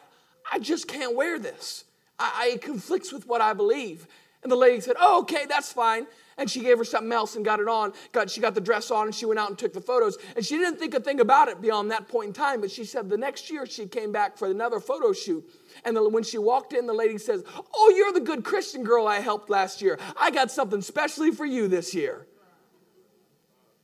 [0.50, 1.84] I just can't wear this.
[2.18, 4.06] I, I, it conflicts with what I believe.
[4.46, 6.06] And the lady said, Oh, okay, that's fine.
[6.38, 7.92] And she gave her something else and got it on.
[8.12, 10.18] Got, she got the dress on and she went out and took the photos.
[10.36, 12.60] And she didn't think a thing about it beyond that point in time.
[12.60, 15.44] But she said the next year she came back for another photo shoot.
[15.84, 17.42] And the, when she walked in, the lady says,
[17.74, 19.98] Oh, you're the good Christian girl I helped last year.
[20.16, 22.28] I got something specially for you this year.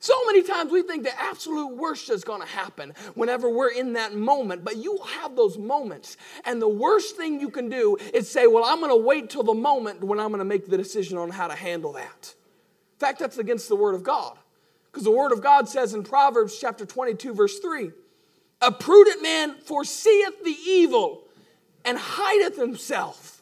[0.02, 3.92] So many times we think the absolute worst is going to happen whenever we're in
[3.92, 6.16] that moment, but you have those moments.
[6.44, 9.44] And the worst thing you can do is say, Well, I'm going to wait till
[9.44, 12.34] the moment when I'm going to make the decision on how to handle that.
[12.94, 14.36] In fact, that's against the Word of God.
[14.90, 17.92] Because the Word of God says in Proverbs chapter 22, verse 3
[18.60, 21.22] A prudent man foreseeth the evil
[21.84, 23.40] and hideth himself,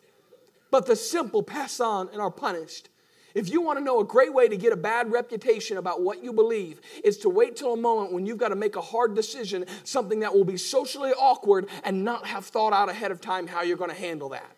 [0.70, 2.90] but the simple pass on and are punished.
[3.34, 6.22] If you want to know a great way to get a bad reputation about what
[6.22, 9.14] you believe, is to wait till a moment when you've got to make a hard
[9.14, 13.46] decision, something that will be socially awkward, and not have thought out ahead of time
[13.46, 14.50] how you're going to handle that.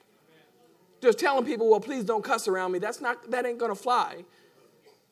[1.00, 3.80] Just telling people, well, please don't cuss around me, that's not, that ain't going to
[3.80, 4.24] fly.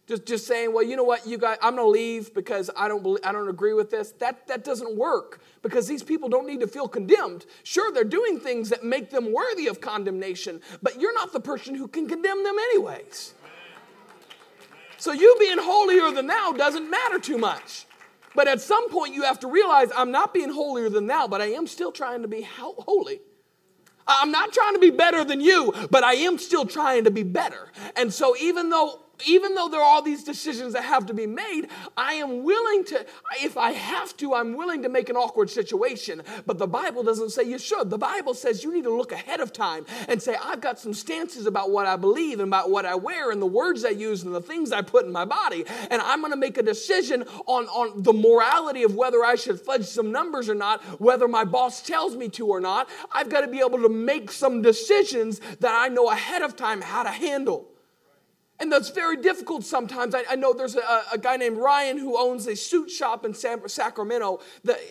[0.07, 2.89] Just, just saying, well, you know what, you guys, I'm going to leave because I
[2.89, 4.11] don't, believe, I don't agree with this.
[4.19, 7.47] That, that doesn't work because these people don't need to feel condemned.
[7.63, 11.77] Sure, they're doing things that make them worthy of condemnation, but you're not the person
[11.77, 13.35] who can condemn them, anyways.
[15.01, 17.87] So you being holier than thou doesn't matter too much.
[18.35, 21.41] But at some point, you have to realize I'm not being holier than thou, but
[21.41, 23.21] I am still trying to be holy.
[24.07, 27.23] I'm not trying to be better than you, but I am still trying to be
[27.23, 27.73] better.
[27.97, 31.27] And so, even though even though there are all these decisions that have to be
[31.27, 33.07] made, I am willing to,
[33.43, 36.23] if I have to, I'm willing to make an awkward situation.
[36.47, 37.91] But the Bible doesn't say you should.
[37.91, 40.95] The Bible says you need to look ahead of time and say, I've got some
[40.95, 44.23] stances about what I believe and about what I wear and the words I use
[44.23, 45.65] and the things I put in my body.
[45.91, 49.61] And I'm going to make a decision on, on the morality of whether I should
[49.61, 52.89] fudge some numbers or not, whether my boss tells me to or not.
[53.13, 56.81] I've got to be able to make some decisions that I know ahead of time
[56.81, 57.69] how to handle.
[58.61, 60.15] And that's very difficult sometimes.
[60.15, 63.33] I, I know there's a, a, guy named Ryan who owns a suit shop in
[63.33, 64.41] San, Sacramento.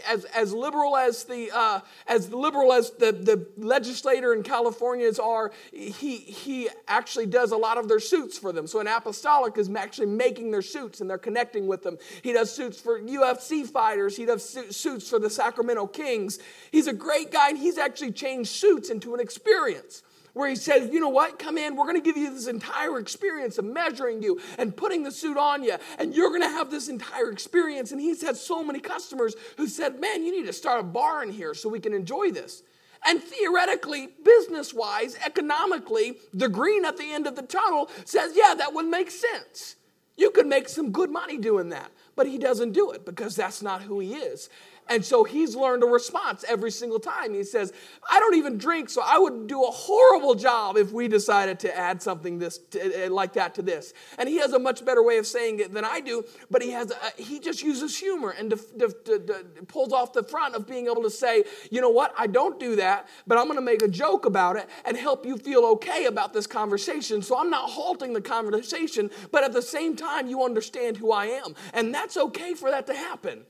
[0.08, 5.52] As, as liberal as the uh, as liberal as the, the legislator in California's are,
[5.72, 8.66] he he actually does a lot of their suits for them.
[8.66, 12.00] So an apostolic is actually making their suits and they're connecting with them.
[12.24, 14.18] He does suits for UFC fighters.
[14.18, 16.40] He does suits for the Sacramento Kings.
[16.72, 20.02] He's a great guy, and he's actually changed suits into an experience
[20.34, 23.00] where he says, you know what, come in, we're going to give you this entire
[23.00, 26.72] experience of measuring you and putting the suit on you, and you're going to have
[26.72, 27.92] this entire experience.
[27.92, 31.24] And he's had so many customers who said, man, you need to start a bar
[31.24, 32.64] in here so we can enjoy this.
[33.06, 38.54] And theoretically, business wise, economically, the green at the end of the tunnel says, yeah,
[38.58, 39.76] that would make sense.
[40.18, 41.92] You could make some good money doing that.
[42.18, 44.50] But he doesn't do it because that's not who he is.
[44.90, 47.36] And so he's learned a response every single time.
[47.36, 47.72] He says,
[48.10, 51.78] I don't even drink, so I would do a horrible job if we decided to
[51.78, 53.94] add something this to, uh, like that to this.
[54.18, 56.72] And he has a much better way of saying it than I do, but he
[56.72, 60.68] has a, he just uses humor and def, def, def, pulls off the front of
[60.68, 63.62] being able to say, you know what, I don't do that, but I'm going to
[63.62, 67.22] make a joke about it and help you feel okay about this conversation.
[67.22, 71.26] So I'm not halting the conversation, but at the same time, you understand who I
[71.26, 71.54] am.
[71.76, 73.46] And that's okay for that to happen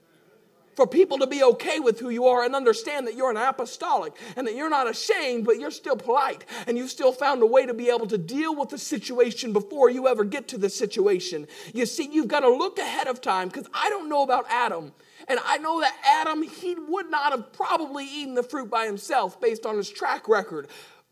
[0.80, 4.14] for people to be okay with who you are and understand that you're an apostolic
[4.38, 7.66] and that you're not ashamed, but you're still polite and you've still found a way
[7.66, 11.46] to be able to deal with the situation before you ever get to the situation.
[11.74, 14.94] You see, you've got to look ahead of time because I don't know about Adam.
[15.28, 19.42] And I know that Adam, he would not have probably eaten the fruit by himself
[19.42, 20.70] based on his track record.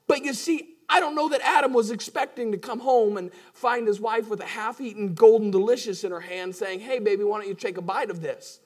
[0.08, 3.86] But you see, I don't know that Adam was expecting to come home and find
[3.86, 7.40] his wife with a half eaten golden delicious in her hand saying, Hey, baby, why
[7.40, 8.62] don't you take a bite of this?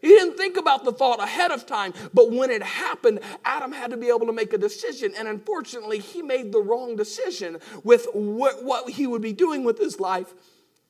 [0.00, 3.90] He didn't think about the thought ahead of time, but when it happened, Adam had
[3.90, 5.12] to be able to make a decision.
[5.16, 10.00] And unfortunately, he made the wrong decision with what, he would be doing with his
[10.00, 10.32] life.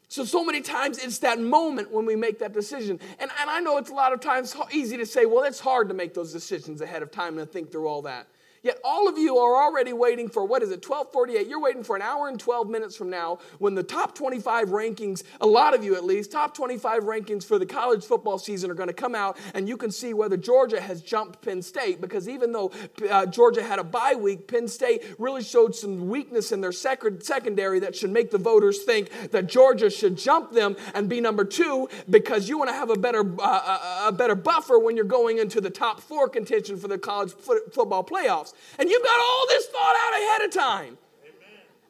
[0.09, 2.99] So, so many times it's that moment when we make that decision.
[3.19, 5.89] And, and I know it's a lot of times easy to say, well, it's hard
[5.89, 8.27] to make those decisions ahead of time and think through all that.
[8.63, 11.47] Yet all of you are already waiting for what is it, 1248?
[11.47, 15.23] You're waiting for an hour and 12 minutes from now when the top 25 rankings,
[15.41, 18.75] a lot of you at least, top 25 rankings for the college football season are
[18.75, 22.29] going to come out and you can see whether Georgia has jumped Penn State because
[22.29, 22.71] even though
[23.11, 27.03] uh, Georgia had a bye week, Penn State really showed some weakness in their sec-
[27.21, 31.45] secondary that should make the voters think that Georgia should jump them and be number
[31.47, 35.39] two because you want to have a better, uh, a better buffer when you're going
[35.39, 38.50] into the top four contention for the college football playoffs.
[38.79, 40.99] And you've got all this thought out ahead of time.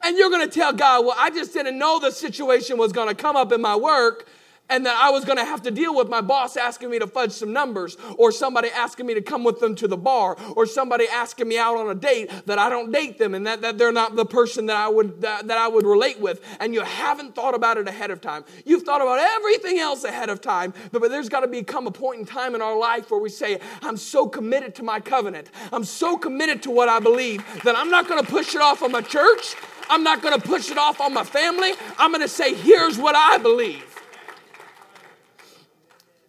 [0.02, 3.08] And you're going to tell God, well, I just didn't know the situation was going
[3.08, 4.26] to come up in my work
[4.70, 7.06] and that I was going to have to deal with my boss asking me to
[7.06, 10.64] fudge some numbers, or somebody asking me to come with them to the bar, or
[10.64, 13.76] somebody asking me out on a date that I don't date them and that, that
[13.76, 16.40] they're not the person that I would that, that I would relate with.
[16.61, 18.44] And you haven't thought about it ahead of time.
[18.64, 21.90] You've thought about everything else ahead of time, but, but there's got to become a
[21.90, 25.50] point in time in our life where we say, I'm so committed to my covenant.
[25.72, 28.83] I'm so committed to what I believe that I'm not going to push it off
[28.83, 29.56] on my church.
[29.88, 31.72] I'm not going to push it off on my family.
[31.98, 33.99] I'm going to say, here's what I believe.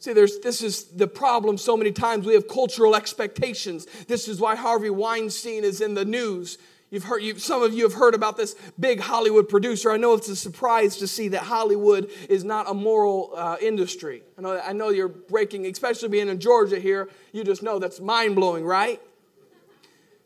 [0.02, 2.26] See, there's, this is the problem so many times.
[2.26, 3.86] We have cultural expectations.
[4.08, 6.58] This is why Harvey Weinstein is in the news.
[6.90, 9.92] You've heard, you, some of you have heard about this big Hollywood producer.
[9.92, 14.24] I know it's a surprise to see that Hollywood is not a moral uh, industry.
[14.40, 18.00] I know, I know you're breaking, especially being in Georgia here, you just know that's
[18.00, 19.00] mind blowing, right?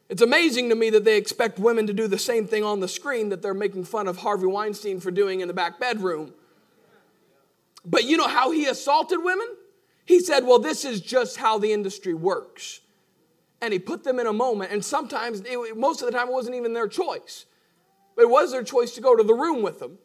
[0.07, 2.87] It's amazing to me that they expect women to do the same thing on the
[2.87, 6.33] screen that they're making fun of Harvey Weinstein for doing in the back bedroom.
[7.85, 9.47] But you know how he assaulted women?
[10.05, 12.81] He said, Well, this is just how the industry works
[13.61, 14.71] and he put them in a moment.
[14.71, 17.45] And sometimes, it, most of the time, it wasn't even their choice.
[18.17, 19.97] It was their choice to go to the room with them.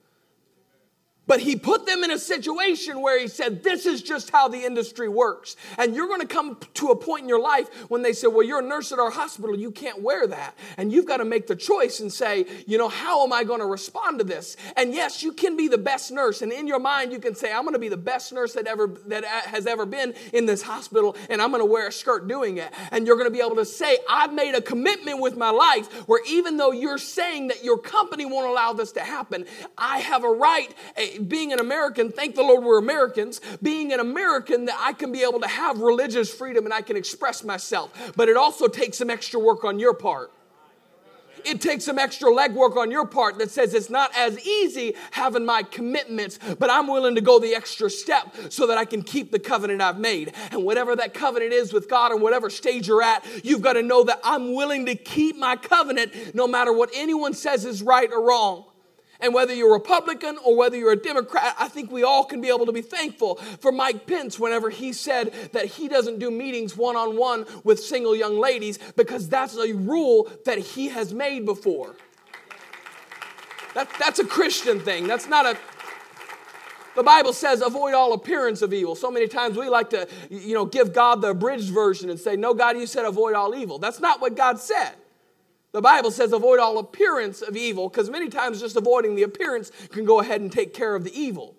[1.30, 4.64] But he put them in a situation where he said, This is just how the
[4.64, 5.54] industry works.
[5.78, 8.44] And you're going to come to a point in your life when they say, Well,
[8.44, 10.58] you're a nurse at our hospital, you can't wear that.
[10.76, 13.60] And you've got to make the choice and say, You know, how am I going
[13.60, 14.56] to respond to this?
[14.76, 16.42] And yes, you can be the best nurse.
[16.42, 18.66] And in your mind, you can say, I'm going to be the best nurse that,
[18.66, 22.26] ever, that has ever been in this hospital, and I'm going to wear a skirt
[22.26, 22.72] doing it.
[22.90, 26.08] And you're going to be able to say, I've made a commitment with my life
[26.08, 29.46] where even though you're saying that your company won't allow this to happen,
[29.78, 34.00] I have a right eh, being an American, thank the Lord we're Americans, being an
[34.00, 38.12] American that I can be able to have religious freedom and I can express myself.
[38.16, 40.32] But it also takes some extra work on your part.
[41.44, 45.44] It takes some extra legwork on your part that says it's not as easy having
[45.44, 49.30] my commitments, but I'm willing to go the extra step so that I can keep
[49.32, 50.32] the covenant I've made.
[50.50, 53.82] And whatever that covenant is with God and whatever stage you're at, you've got to
[53.82, 58.10] know that I'm willing to keep my covenant no matter what anyone says is right
[58.12, 58.64] or wrong.
[59.22, 62.40] And whether you're a Republican or whether you're a Democrat, I think we all can
[62.40, 66.30] be able to be thankful for Mike Pence whenever he said that he doesn't do
[66.30, 71.12] meetings one on one with single young ladies because that's a rule that he has
[71.12, 71.96] made before.
[73.74, 75.06] That, that's a Christian thing.
[75.06, 75.56] That's not a
[76.96, 78.94] the Bible says avoid all appearance of evil.
[78.94, 82.36] So many times we like to, you know, give God the abridged version and say,
[82.36, 83.78] No, God, you said avoid all evil.
[83.78, 84.94] That's not what God said.
[85.72, 89.70] The Bible says avoid all appearance of evil because many times just avoiding the appearance
[89.90, 91.54] can go ahead and take care of the evil.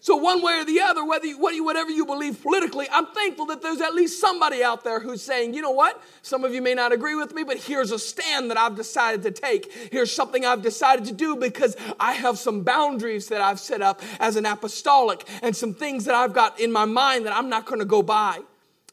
[0.00, 3.62] So, one way or the other, whether you, whatever you believe politically, I'm thankful that
[3.62, 6.00] there's at least somebody out there who's saying, you know what?
[6.22, 9.22] Some of you may not agree with me, but here's a stand that I've decided
[9.24, 9.72] to take.
[9.90, 14.00] Here's something I've decided to do because I have some boundaries that I've set up
[14.20, 17.66] as an apostolic and some things that I've got in my mind that I'm not
[17.66, 18.38] going to go by.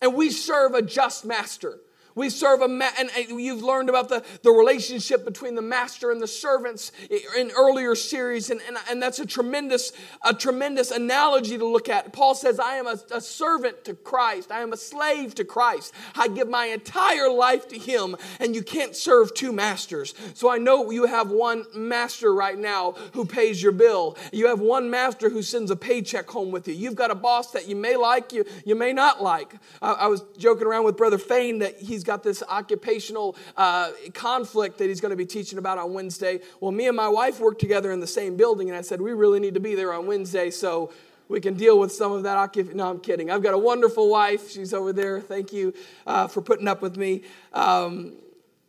[0.01, 1.79] And we serve a just master.
[2.15, 6.21] We serve a ma- and you've learned about the, the relationship between the master and
[6.21, 6.93] the servants
[7.37, 9.91] in earlier series, and, and, and that's a tremendous,
[10.23, 12.13] a tremendous analogy to look at.
[12.13, 15.93] Paul says, I am a, a servant to Christ, I am a slave to Christ.
[16.15, 20.13] I give my entire life to him, and you can't serve two masters.
[20.35, 24.17] So I know you have one master right now who pays your bill.
[24.31, 26.73] You have one master who sends a paycheck home with you.
[26.73, 29.53] You've got a boss that you may like, you, you may not like.
[29.81, 34.77] I, I was joking around with Brother Fain that he's got this occupational uh, conflict
[34.77, 36.39] that he's going to be teaching about on Wednesday.
[36.59, 39.13] Well, me and my wife work together in the same building, and I said, we
[39.13, 40.91] really need to be there on Wednesday so
[41.27, 42.55] we can deal with some of that.
[42.75, 43.31] No, I'm kidding.
[43.31, 44.51] I've got a wonderful wife.
[44.51, 45.19] She's over there.
[45.19, 45.73] Thank you
[46.05, 47.23] uh, for putting up with me.
[47.53, 48.13] Um,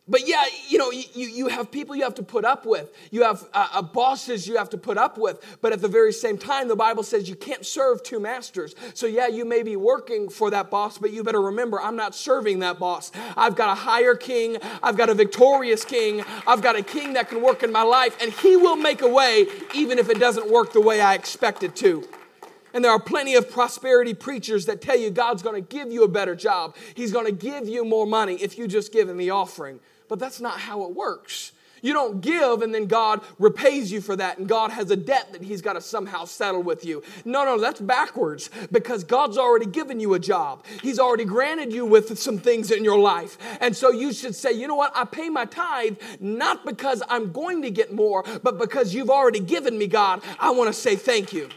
[0.09, 2.91] but yeah, you know, you, you have people you have to put up with.
[3.11, 5.43] You have uh, uh, bosses you have to put up with.
[5.61, 8.73] But at the very same time, the Bible says you can't serve two masters.
[8.93, 12.15] So yeah, you may be working for that boss, but you better remember, I'm not
[12.15, 13.11] serving that boss.
[13.35, 14.57] I've got a higher king.
[14.81, 16.23] I've got a victorious king.
[16.45, 19.09] I've got a king that can work in my life, and he will make a
[19.09, 22.07] way even if it doesn't work the way I expect it to.
[22.73, 26.03] And there are plenty of prosperity preachers that tell you God's going to give you
[26.03, 26.75] a better job.
[26.93, 29.79] He's going to give you more money if you just give him the offering.
[30.07, 31.51] But that's not how it works.
[31.81, 35.33] You don't give and then God repays you for that, and God has a debt
[35.33, 37.03] that He's got to somehow settle with you.
[37.25, 40.65] No, no, that's backwards because God's already given you a job.
[40.81, 43.37] He's already granted you with some things in your life.
[43.61, 44.91] And so you should say, you know what?
[44.95, 49.39] I pay my tithe not because I'm going to get more, but because you've already
[49.39, 50.21] given me, God.
[50.39, 51.49] I want to say thank you.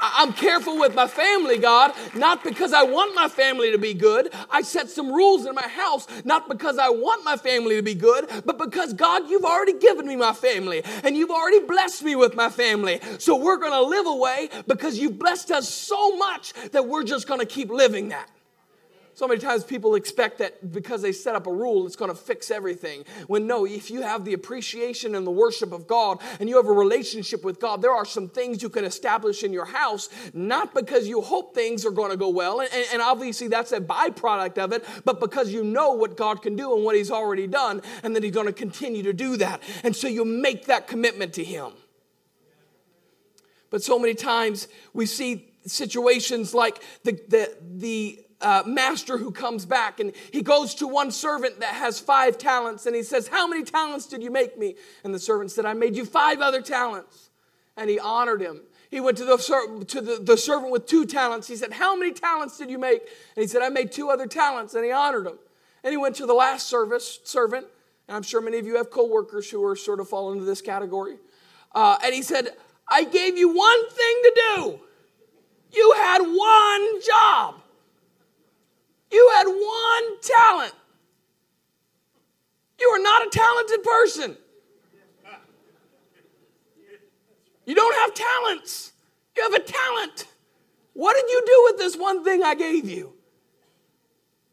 [0.00, 4.32] I'm careful with my family, God, not because I want my family to be good.
[4.50, 7.94] I set some rules in my house, not because I want my family to be
[7.94, 12.16] good, but because, God, you've already given me my family and you've already blessed me
[12.16, 13.00] with my family.
[13.18, 17.26] So we're going to live away because you've blessed us so much that we're just
[17.26, 18.28] going to keep living that.
[19.18, 22.16] So many times people expect that because they set up a rule, it's going to
[22.16, 23.02] fix everything.
[23.26, 26.68] When no, if you have the appreciation and the worship of God and you have
[26.68, 30.72] a relationship with God, there are some things you can establish in your house, not
[30.72, 34.56] because you hope things are going to go well, and, and obviously that's a byproduct
[34.56, 37.82] of it, but because you know what God can do and what He's already done,
[38.04, 39.60] and that He's going to continue to do that.
[39.82, 41.72] And so you make that commitment to Him.
[43.70, 49.66] But so many times we see situations like the, the, the uh, master who comes
[49.66, 53.46] back and he goes to one servant that has five talents and he says, How
[53.46, 54.76] many talents did you make me?
[55.04, 57.30] And the servant said, I made you five other talents.
[57.76, 58.62] And he honored him.
[58.90, 61.46] He went to the, to the, the servant with two talents.
[61.46, 63.02] He said, How many talents did you make?
[63.36, 64.74] And he said, I made two other talents.
[64.74, 65.38] And he honored him.
[65.84, 67.66] And he went to the last service, servant.
[68.06, 70.62] And I'm sure many of you have coworkers who are sort of fall into this
[70.62, 71.18] category.
[71.72, 72.48] Uh, and he said,
[72.88, 74.80] I gave you one thing to do.
[75.72, 77.62] You had one job.
[79.10, 80.74] You had one talent.
[82.80, 84.36] You are not a talented person.
[87.66, 88.92] You don't have talents.
[89.36, 90.26] You have a talent.
[90.94, 93.17] What did you do with this one thing I gave you?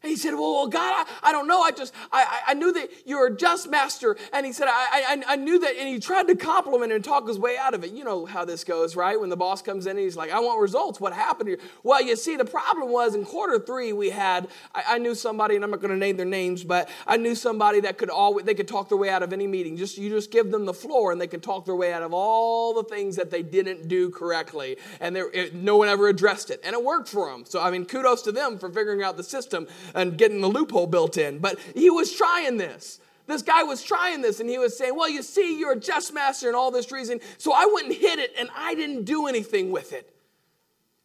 [0.02, 1.62] And he said, Well, God, I, I, don't know.
[1.62, 4.16] I just, I, I knew that you're a just master.
[4.32, 5.74] And he said, I, I, I knew that.
[5.76, 7.92] And he tried to compliment and talk his way out of it.
[7.92, 9.18] You know how this goes, right?
[9.18, 11.00] When the boss comes in and he's like, I want results.
[11.00, 11.58] What happened here?
[11.82, 15.56] Well, you see, the problem was in quarter three, we had, I, I knew somebody,
[15.56, 18.44] and I'm not going to name their names, but I knew somebody that could always,
[18.44, 19.76] they could talk their way out of any meeting.
[19.76, 22.12] Just, you just give them the floor and they can talk their way out of
[22.12, 24.76] all the things that they didn't do correctly.
[25.00, 26.60] And it, no one ever addressed it.
[26.62, 27.44] And it worked for them.
[27.46, 30.86] So, I mean, kudos to them for figuring out the system and getting the loophole
[30.86, 31.38] built in.
[31.38, 33.00] But he was trying this.
[33.26, 36.14] This guy was trying this and he was saying, Well, you see, you're a just
[36.14, 37.20] master and all this reason.
[37.38, 40.12] So I went and hid it and I didn't do anything with it.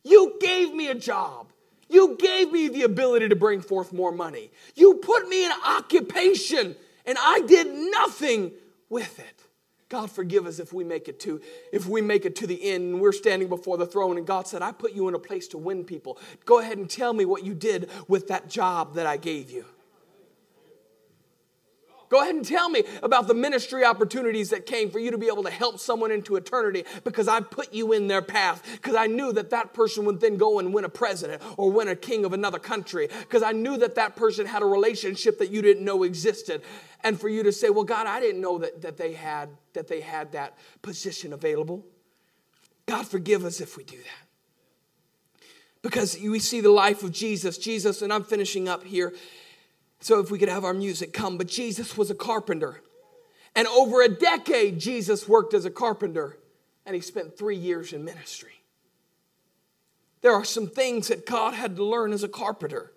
[0.03, 1.47] You gave me a job.
[1.89, 4.51] You gave me the ability to bring forth more money.
[4.75, 6.75] You put me in occupation
[7.05, 8.51] and I did nothing
[8.89, 9.40] with it.
[9.91, 11.41] God forgive us if we make it to
[11.73, 14.47] if we make it to the end and we're standing before the throne and God
[14.47, 16.17] said, "I put you in a place to win people.
[16.45, 19.65] Go ahead and tell me what you did with that job that I gave you."
[22.11, 25.27] Go ahead and tell me about the ministry opportunities that came for you to be
[25.27, 29.07] able to help someone into eternity because I put you in their path because I
[29.07, 32.25] knew that that person would then go and win a president or win a king
[32.25, 35.85] of another country because I knew that that person had a relationship that you didn't
[35.85, 36.63] know existed
[37.01, 39.87] and for you to say, well, God, I didn't know that, that, they, had, that
[39.87, 41.85] they had that position available.
[42.87, 44.27] God, forgive us if we do that.
[45.81, 47.57] Because we see the life of Jesus.
[47.57, 49.13] Jesus, and I'm finishing up here.
[50.01, 52.81] So if we could have our music come, but Jesus was a carpenter.
[53.55, 56.37] And over a decade, Jesus worked as a carpenter,
[56.85, 58.63] and he spent three years in ministry.
[60.21, 62.91] There are some things that God had to learn as a carpenter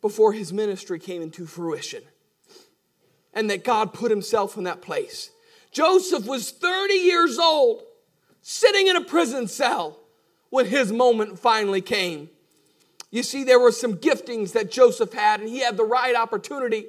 [0.00, 2.02] before his ministry came into fruition
[3.34, 5.30] and that God put himself in that place.
[5.70, 7.82] Joseph was 30 years old,
[8.40, 9.98] sitting in a prison cell
[10.48, 12.30] when his moment finally came.
[13.10, 16.86] You see, there were some giftings that Joseph had, and he had the right opportunity.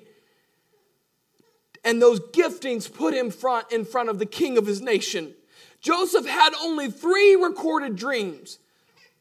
[1.83, 5.33] And those giftings put him front in front of the king of his nation.
[5.79, 8.59] Joseph had only three recorded dreams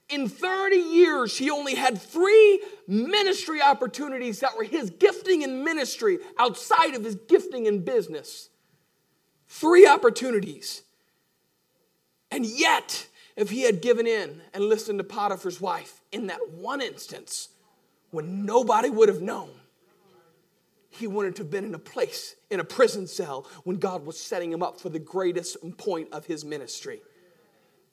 [0.09, 6.19] in 30 years, he only had three ministry opportunities that were his gifting in ministry
[6.39, 8.49] outside of his gifting in business.
[9.49, 10.83] Three opportunities.
[12.31, 13.07] And yet,
[13.37, 17.49] if he had given in and listened to Potiphar's wife in that one instance
[18.11, 19.51] when nobody would have known,
[20.89, 24.51] he wouldn't have been in a place, in a prison cell, when God was setting
[24.51, 27.03] him up for the greatest point of his ministry.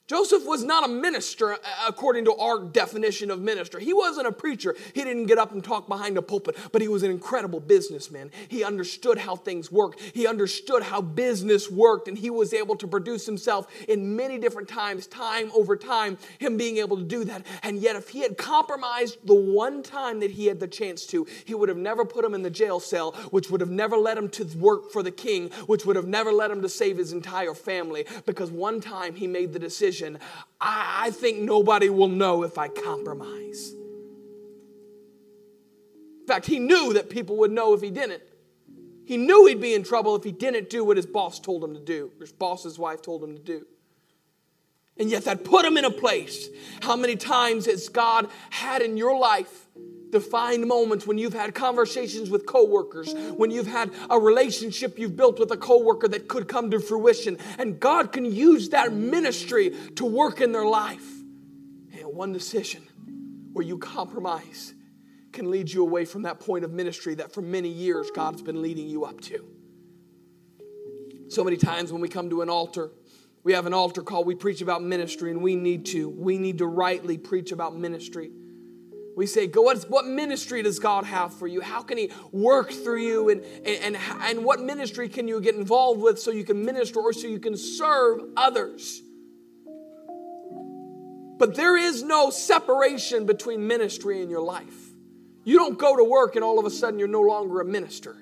[0.07, 3.79] Joseph was not a minister uh, according to our definition of minister.
[3.79, 4.75] He wasn't a preacher.
[4.93, 8.29] He didn't get up and talk behind a pulpit, but he was an incredible businessman.
[8.49, 10.01] He understood how things worked.
[10.01, 14.67] He understood how business worked, and he was able to produce himself in many different
[14.67, 17.45] times, time over time, him being able to do that.
[17.63, 21.25] And yet, if he had compromised the one time that he had the chance to,
[21.45, 24.17] he would have never put him in the jail cell, which would have never led
[24.17, 27.13] him to work for the king, which would have never led him to save his
[27.13, 30.19] entire family, because one time he made the decision decision,
[30.59, 33.73] I, I think nobody will know if I compromise.
[36.21, 38.23] In fact, he knew that people would know if he didn't.
[39.05, 41.73] He knew he'd be in trouble if he didn't do what his boss told him
[41.73, 43.67] to do, or his boss's wife told him to do.
[44.97, 46.49] And yet that put him in a place.
[46.81, 49.67] How many times has God had in your life
[50.11, 55.39] defined moments when you've had conversations with coworkers, when you've had a relationship you've built
[55.39, 60.05] with a coworker that could come to fruition, and God can use that ministry to
[60.05, 61.05] work in their life.
[61.93, 62.83] And one decision
[63.53, 64.73] where you compromise
[65.31, 68.61] can lead you away from that point of ministry that for many years God's been
[68.61, 69.43] leading you up to.
[71.27, 72.91] So many times when we come to an altar,
[73.43, 76.09] we have an altar call, we preach about ministry, and we need to.
[76.09, 78.31] We need to rightly preach about ministry.
[79.15, 81.61] We say, what, what ministry does God have for you?
[81.61, 83.29] How can He work through you?
[83.29, 86.99] And, and, and, and what ministry can you get involved with so you can minister
[86.99, 89.01] or so you can serve others?
[91.37, 94.91] But there is no separation between ministry and your life.
[95.43, 98.15] You don't go to work and all of a sudden you're no longer a minister.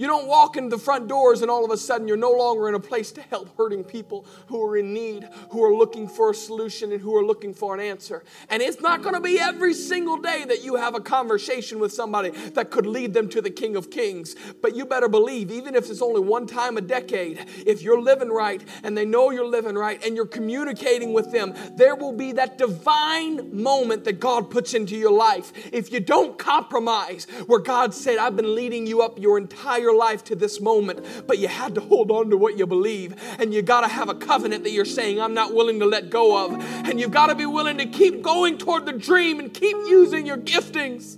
[0.00, 2.70] You don't walk in the front doors and all of a sudden you're no longer
[2.70, 6.30] in a place to help hurting people who are in need, who are looking for
[6.30, 8.24] a solution, and who are looking for an answer.
[8.48, 11.92] And it's not going to be every single day that you have a conversation with
[11.92, 14.36] somebody that could lead them to the King of Kings.
[14.62, 18.30] But you better believe, even if it's only one time a decade, if you're living
[18.30, 22.32] right and they know you're living right and you're communicating with them, there will be
[22.32, 25.52] that divine moment that God puts into your life.
[25.74, 29.98] If you don't compromise, where God said, I've been leading you up your entire your
[29.98, 33.14] life to this moment, but you had to hold on to what you believe.
[33.38, 36.10] And you got to have a covenant that you're saying, I'm not willing to let
[36.10, 36.52] go of.
[36.86, 40.26] And you've got to be willing to keep going toward the dream and keep using
[40.26, 41.16] your giftings.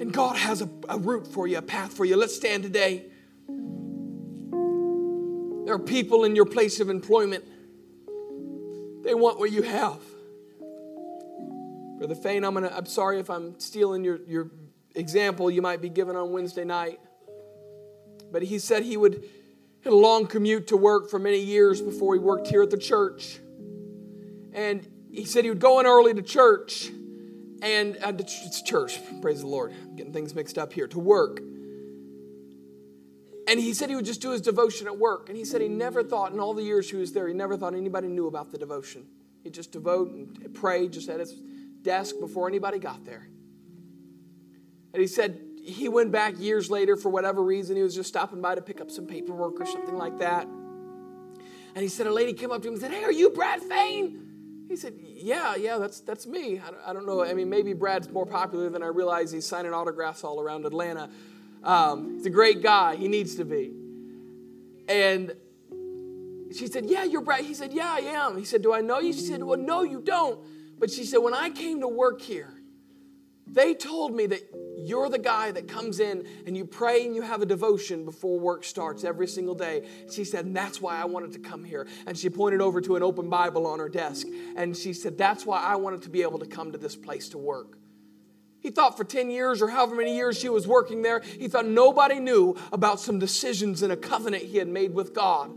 [0.00, 2.16] And God has a, a route for you, a path for you.
[2.16, 3.04] Let's stand today.
[5.64, 7.44] There are people in your place of employment.
[9.02, 10.00] They want what you have.
[11.98, 14.50] Brother Fain, I'm gonna I'm sorry if I'm stealing your, your
[14.96, 16.98] example you might be given on Wednesday night.
[18.32, 19.24] But he said he would
[19.84, 22.78] had a long commute to work for many years before he worked here at the
[22.78, 23.38] church.
[24.52, 26.90] And he said he would go in early to church
[27.62, 29.72] and uh, it's church, praise the Lord.
[29.72, 31.40] I'm getting things mixed up here, to work.
[33.48, 35.28] And he said he would just do his devotion at work.
[35.28, 37.56] And he said he never thought, in all the years he was there, he never
[37.56, 39.06] thought anybody knew about the devotion.
[39.42, 41.32] He'd just devote and pray just at his
[41.82, 43.28] desk before anybody got there.
[44.96, 47.76] And he said he went back years later for whatever reason.
[47.76, 50.44] He was just stopping by to pick up some paperwork or something like that.
[50.46, 53.60] And he said a lady came up to him and said, Hey, are you Brad
[53.60, 54.64] Fain?
[54.70, 56.60] He said, Yeah, yeah, that's, that's me.
[56.60, 57.22] I don't, I don't know.
[57.22, 59.30] I mean, maybe Brad's more popular than I realize.
[59.30, 61.10] He's signing autographs all around Atlanta.
[61.62, 62.96] Um, he's a great guy.
[62.96, 63.74] He needs to be.
[64.88, 65.34] And
[66.56, 67.44] she said, Yeah, you're Brad.
[67.44, 68.38] He said, Yeah, I am.
[68.38, 69.12] He said, Do I know you?
[69.12, 70.40] She said, Well, no, you don't.
[70.78, 72.55] But she said, When I came to work here,
[73.46, 74.42] they told me that
[74.76, 78.38] you're the guy that comes in and you pray and you have a devotion before
[78.38, 79.88] work starts every single day.
[80.12, 81.86] She said, that's why I wanted to come here.
[82.06, 84.26] And she pointed over to an open Bible on her desk.
[84.56, 87.28] And she said, that's why I wanted to be able to come to this place
[87.30, 87.78] to work.
[88.60, 91.66] He thought for 10 years or however many years she was working there, he thought
[91.66, 95.52] nobody knew about some decisions and a covenant he had made with God.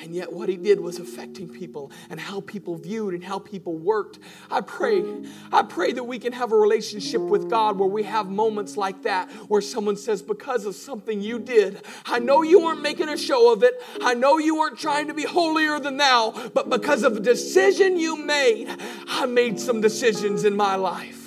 [0.00, 3.76] And yet, what he did was affecting people and how people viewed and how people
[3.76, 4.18] worked.
[4.50, 5.04] I pray,
[5.52, 9.02] I pray that we can have a relationship with God where we have moments like
[9.02, 13.16] that where someone says, Because of something you did, I know you weren't making a
[13.16, 13.74] show of it.
[14.00, 17.98] I know you weren't trying to be holier than thou, but because of a decision
[17.98, 18.74] you made,
[19.06, 21.19] I made some decisions in my life.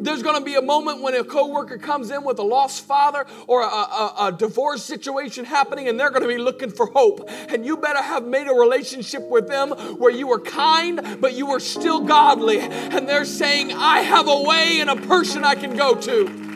[0.00, 3.26] There's going to be a moment when a coworker comes in with a lost father
[3.46, 7.28] or a, a, a divorce situation happening, and they're going to be looking for hope.
[7.48, 11.46] And you better have made a relationship with them where you were kind, but you
[11.46, 12.60] were still godly.
[12.60, 16.50] And they're saying, I have a way and a person I can go to.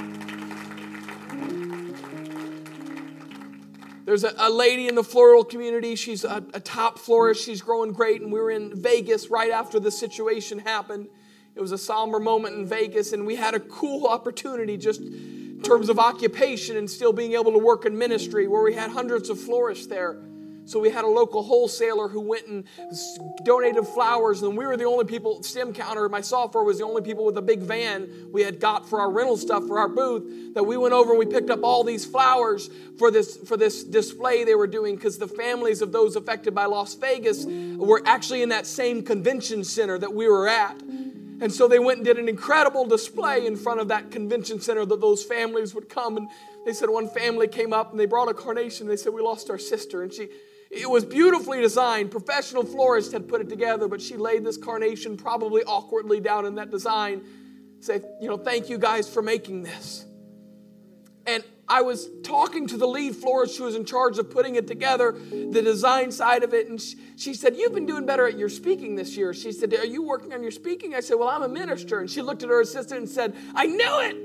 [4.06, 5.96] There's a, a, lady in the floral community.
[5.96, 7.44] She's a, a, top florist.
[7.44, 8.20] She's growing great.
[8.20, 11.08] And we were in Vegas right after the situation happened.
[11.56, 15.60] It was a somber moment in Vegas, and we had a cool opportunity just in
[15.62, 19.30] terms of occupation and still being able to work in ministry where we had hundreds
[19.30, 20.20] of florists there.
[20.66, 22.64] So we had a local wholesaler who went and
[23.44, 27.24] donated flowers, and we were the only people, StemCounter, my software was the only people
[27.24, 30.54] with a big van we had got for our rental stuff for our booth.
[30.54, 33.84] That we went over and we picked up all these flowers for this for this
[33.84, 38.42] display they were doing because the families of those affected by Las Vegas were actually
[38.42, 40.80] in that same convention center that we were at.
[41.40, 44.84] And so they went and did an incredible display in front of that convention center
[44.86, 46.16] that those families would come.
[46.16, 46.28] And
[46.64, 48.86] they said one family came up and they brought a carnation.
[48.86, 50.02] They said, We lost our sister.
[50.02, 50.28] And she,
[50.70, 52.10] it was beautifully designed.
[52.10, 56.54] Professional florists had put it together, but she laid this carnation probably awkwardly down in
[56.56, 57.22] that design.
[57.80, 60.06] Say, you know, thank you guys for making this.
[61.68, 65.12] I was talking to the lead florist who was in charge of putting it together,
[65.12, 66.80] the design side of it, and
[67.16, 69.32] she, said, You've been doing better at your speaking this year.
[69.32, 70.94] She said, Are you working on your speaking?
[70.94, 72.00] I said, Well, I'm a minister.
[72.00, 74.16] And she looked at her assistant and said, I knew it.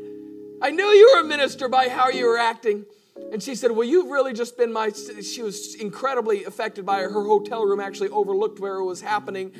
[0.62, 2.86] I knew you were a minister by how you were acting.
[3.32, 4.92] And she said, Well, you've really just been my.
[5.22, 9.54] She was incredibly affected by her hotel room, actually overlooked where it was happening.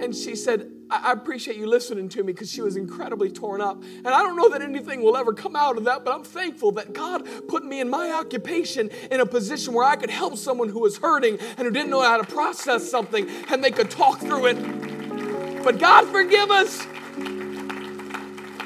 [0.00, 3.82] And she said, I appreciate you listening to me because she was incredibly torn up.
[3.82, 6.72] And I don't know that anything will ever come out of that, but I'm thankful
[6.72, 10.68] that God put me in my occupation in a position where I could help someone
[10.68, 14.20] who was hurting and who didn't know how to process something and they could talk
[14.20, 15.64] through it.
[15.64, 16.86] But God forgive us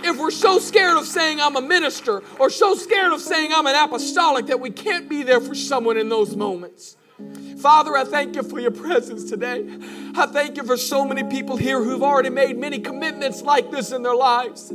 [0.03, 3.67] if we're so scared of saying I'm a minister or so scared of saying I'm
[3.67, 6.97] an apostolic that we can't be there for someone in those moments.
[7.61, 9.67] Father, I thank you for your presence today.
[10.15, 13.93] I thank you for so many people here who've already made many commitments like this
[13.93, 14.73] in their lives.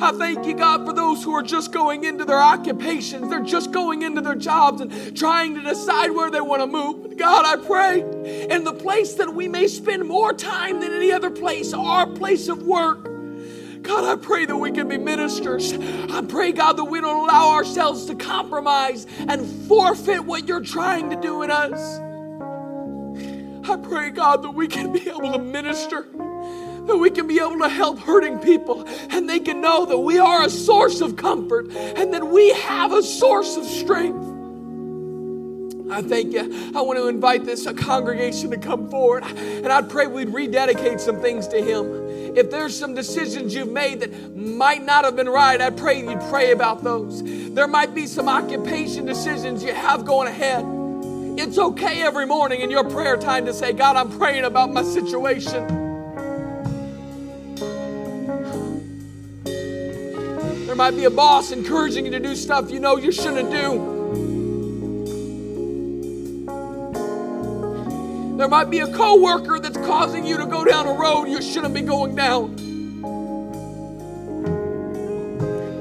[0.00, 3.30] I thank you, God, for those who are just going into their occupations.
[3.30, 7.16] They're just going into their jobs and trying to decide where they want to move.
[7.16, 8.00] God, I pray
[8.50, 12.48] in the place that we may spend more time than any other place, our place
[12.48, 13.13] of work.
[13.84, 15.72] God, I pray that we can be ministers.
[15.74, 21.10] I pray, God, that we don't allow ourselves to compromise and forfeit what you're trying
[21.10, 22.00] to do in us.
[23.68, 26.06] I pray, God, that we can be able to minister
[26.86, 30.18] that we can be able to help hurting people and they can know that we
[30.18, 34.22] are a source of comfort and that we have a source of strength.
[35.90, 36.72] I thank you.
[36.74, 41.20] I want to invite this congregation to come forward and I'd pray we'd rededicate some
[41.20, 42.03] things to Him.
[42.34, 46.20] If there's some decisions you've made that might not have been right, I pray you'd
[46.30, 47.22] pray about those.
[47.54, 50.64] There might be some occupation decisions you have going ahead.
[51.38, 54.82] It's okay every morning in your prayer time to say, God, I'm praying about my
[54.82, 55.84] situation.
[60.66, 63.93] There might be a boss encouraging you to do stuff you know you shouldn't do.
[68.44, 71.72] There might be a coworker that's causing you to go down a road you shouldn't
[71.72, 72.54] be going down.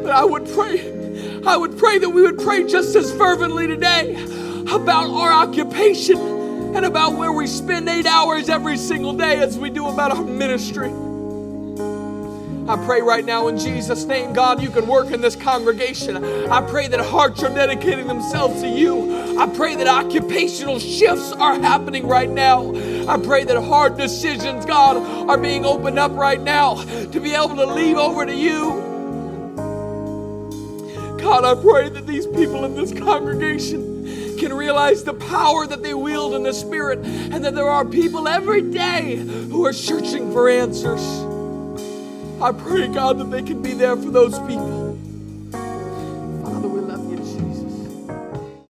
[0.01, 4.13] But I would pray, I would pray that we would pray just as fervently today
[4.73, 6.17] about our occupation
[6.73, 10.23] and about where we spend eight hours every single day as we do about our
[10.23, 11.02] ministry.
[12.65, 16.23] I pray right now in Jesus' name, God, you can work in this congregation.
[16.49, 19.37] I pray that hearts are dedicating themselves to you.
[19.37, 22.73] I pray that occupational shifts are happening right now.
[23.05, 24.95] I pray that hard decisions, God,
[25.29, 28.81] are being opened up right now to be able to leave over to you.
[31.19, 35.93] God, I pray that these people in this congregation can realize the power that they
[35.93, 40.47] wield in the Spirit and that there are people every day who are searching for
[40.47, 41.32] answers.
[42.43, 44.82] I pray, God, that they can be there for those people.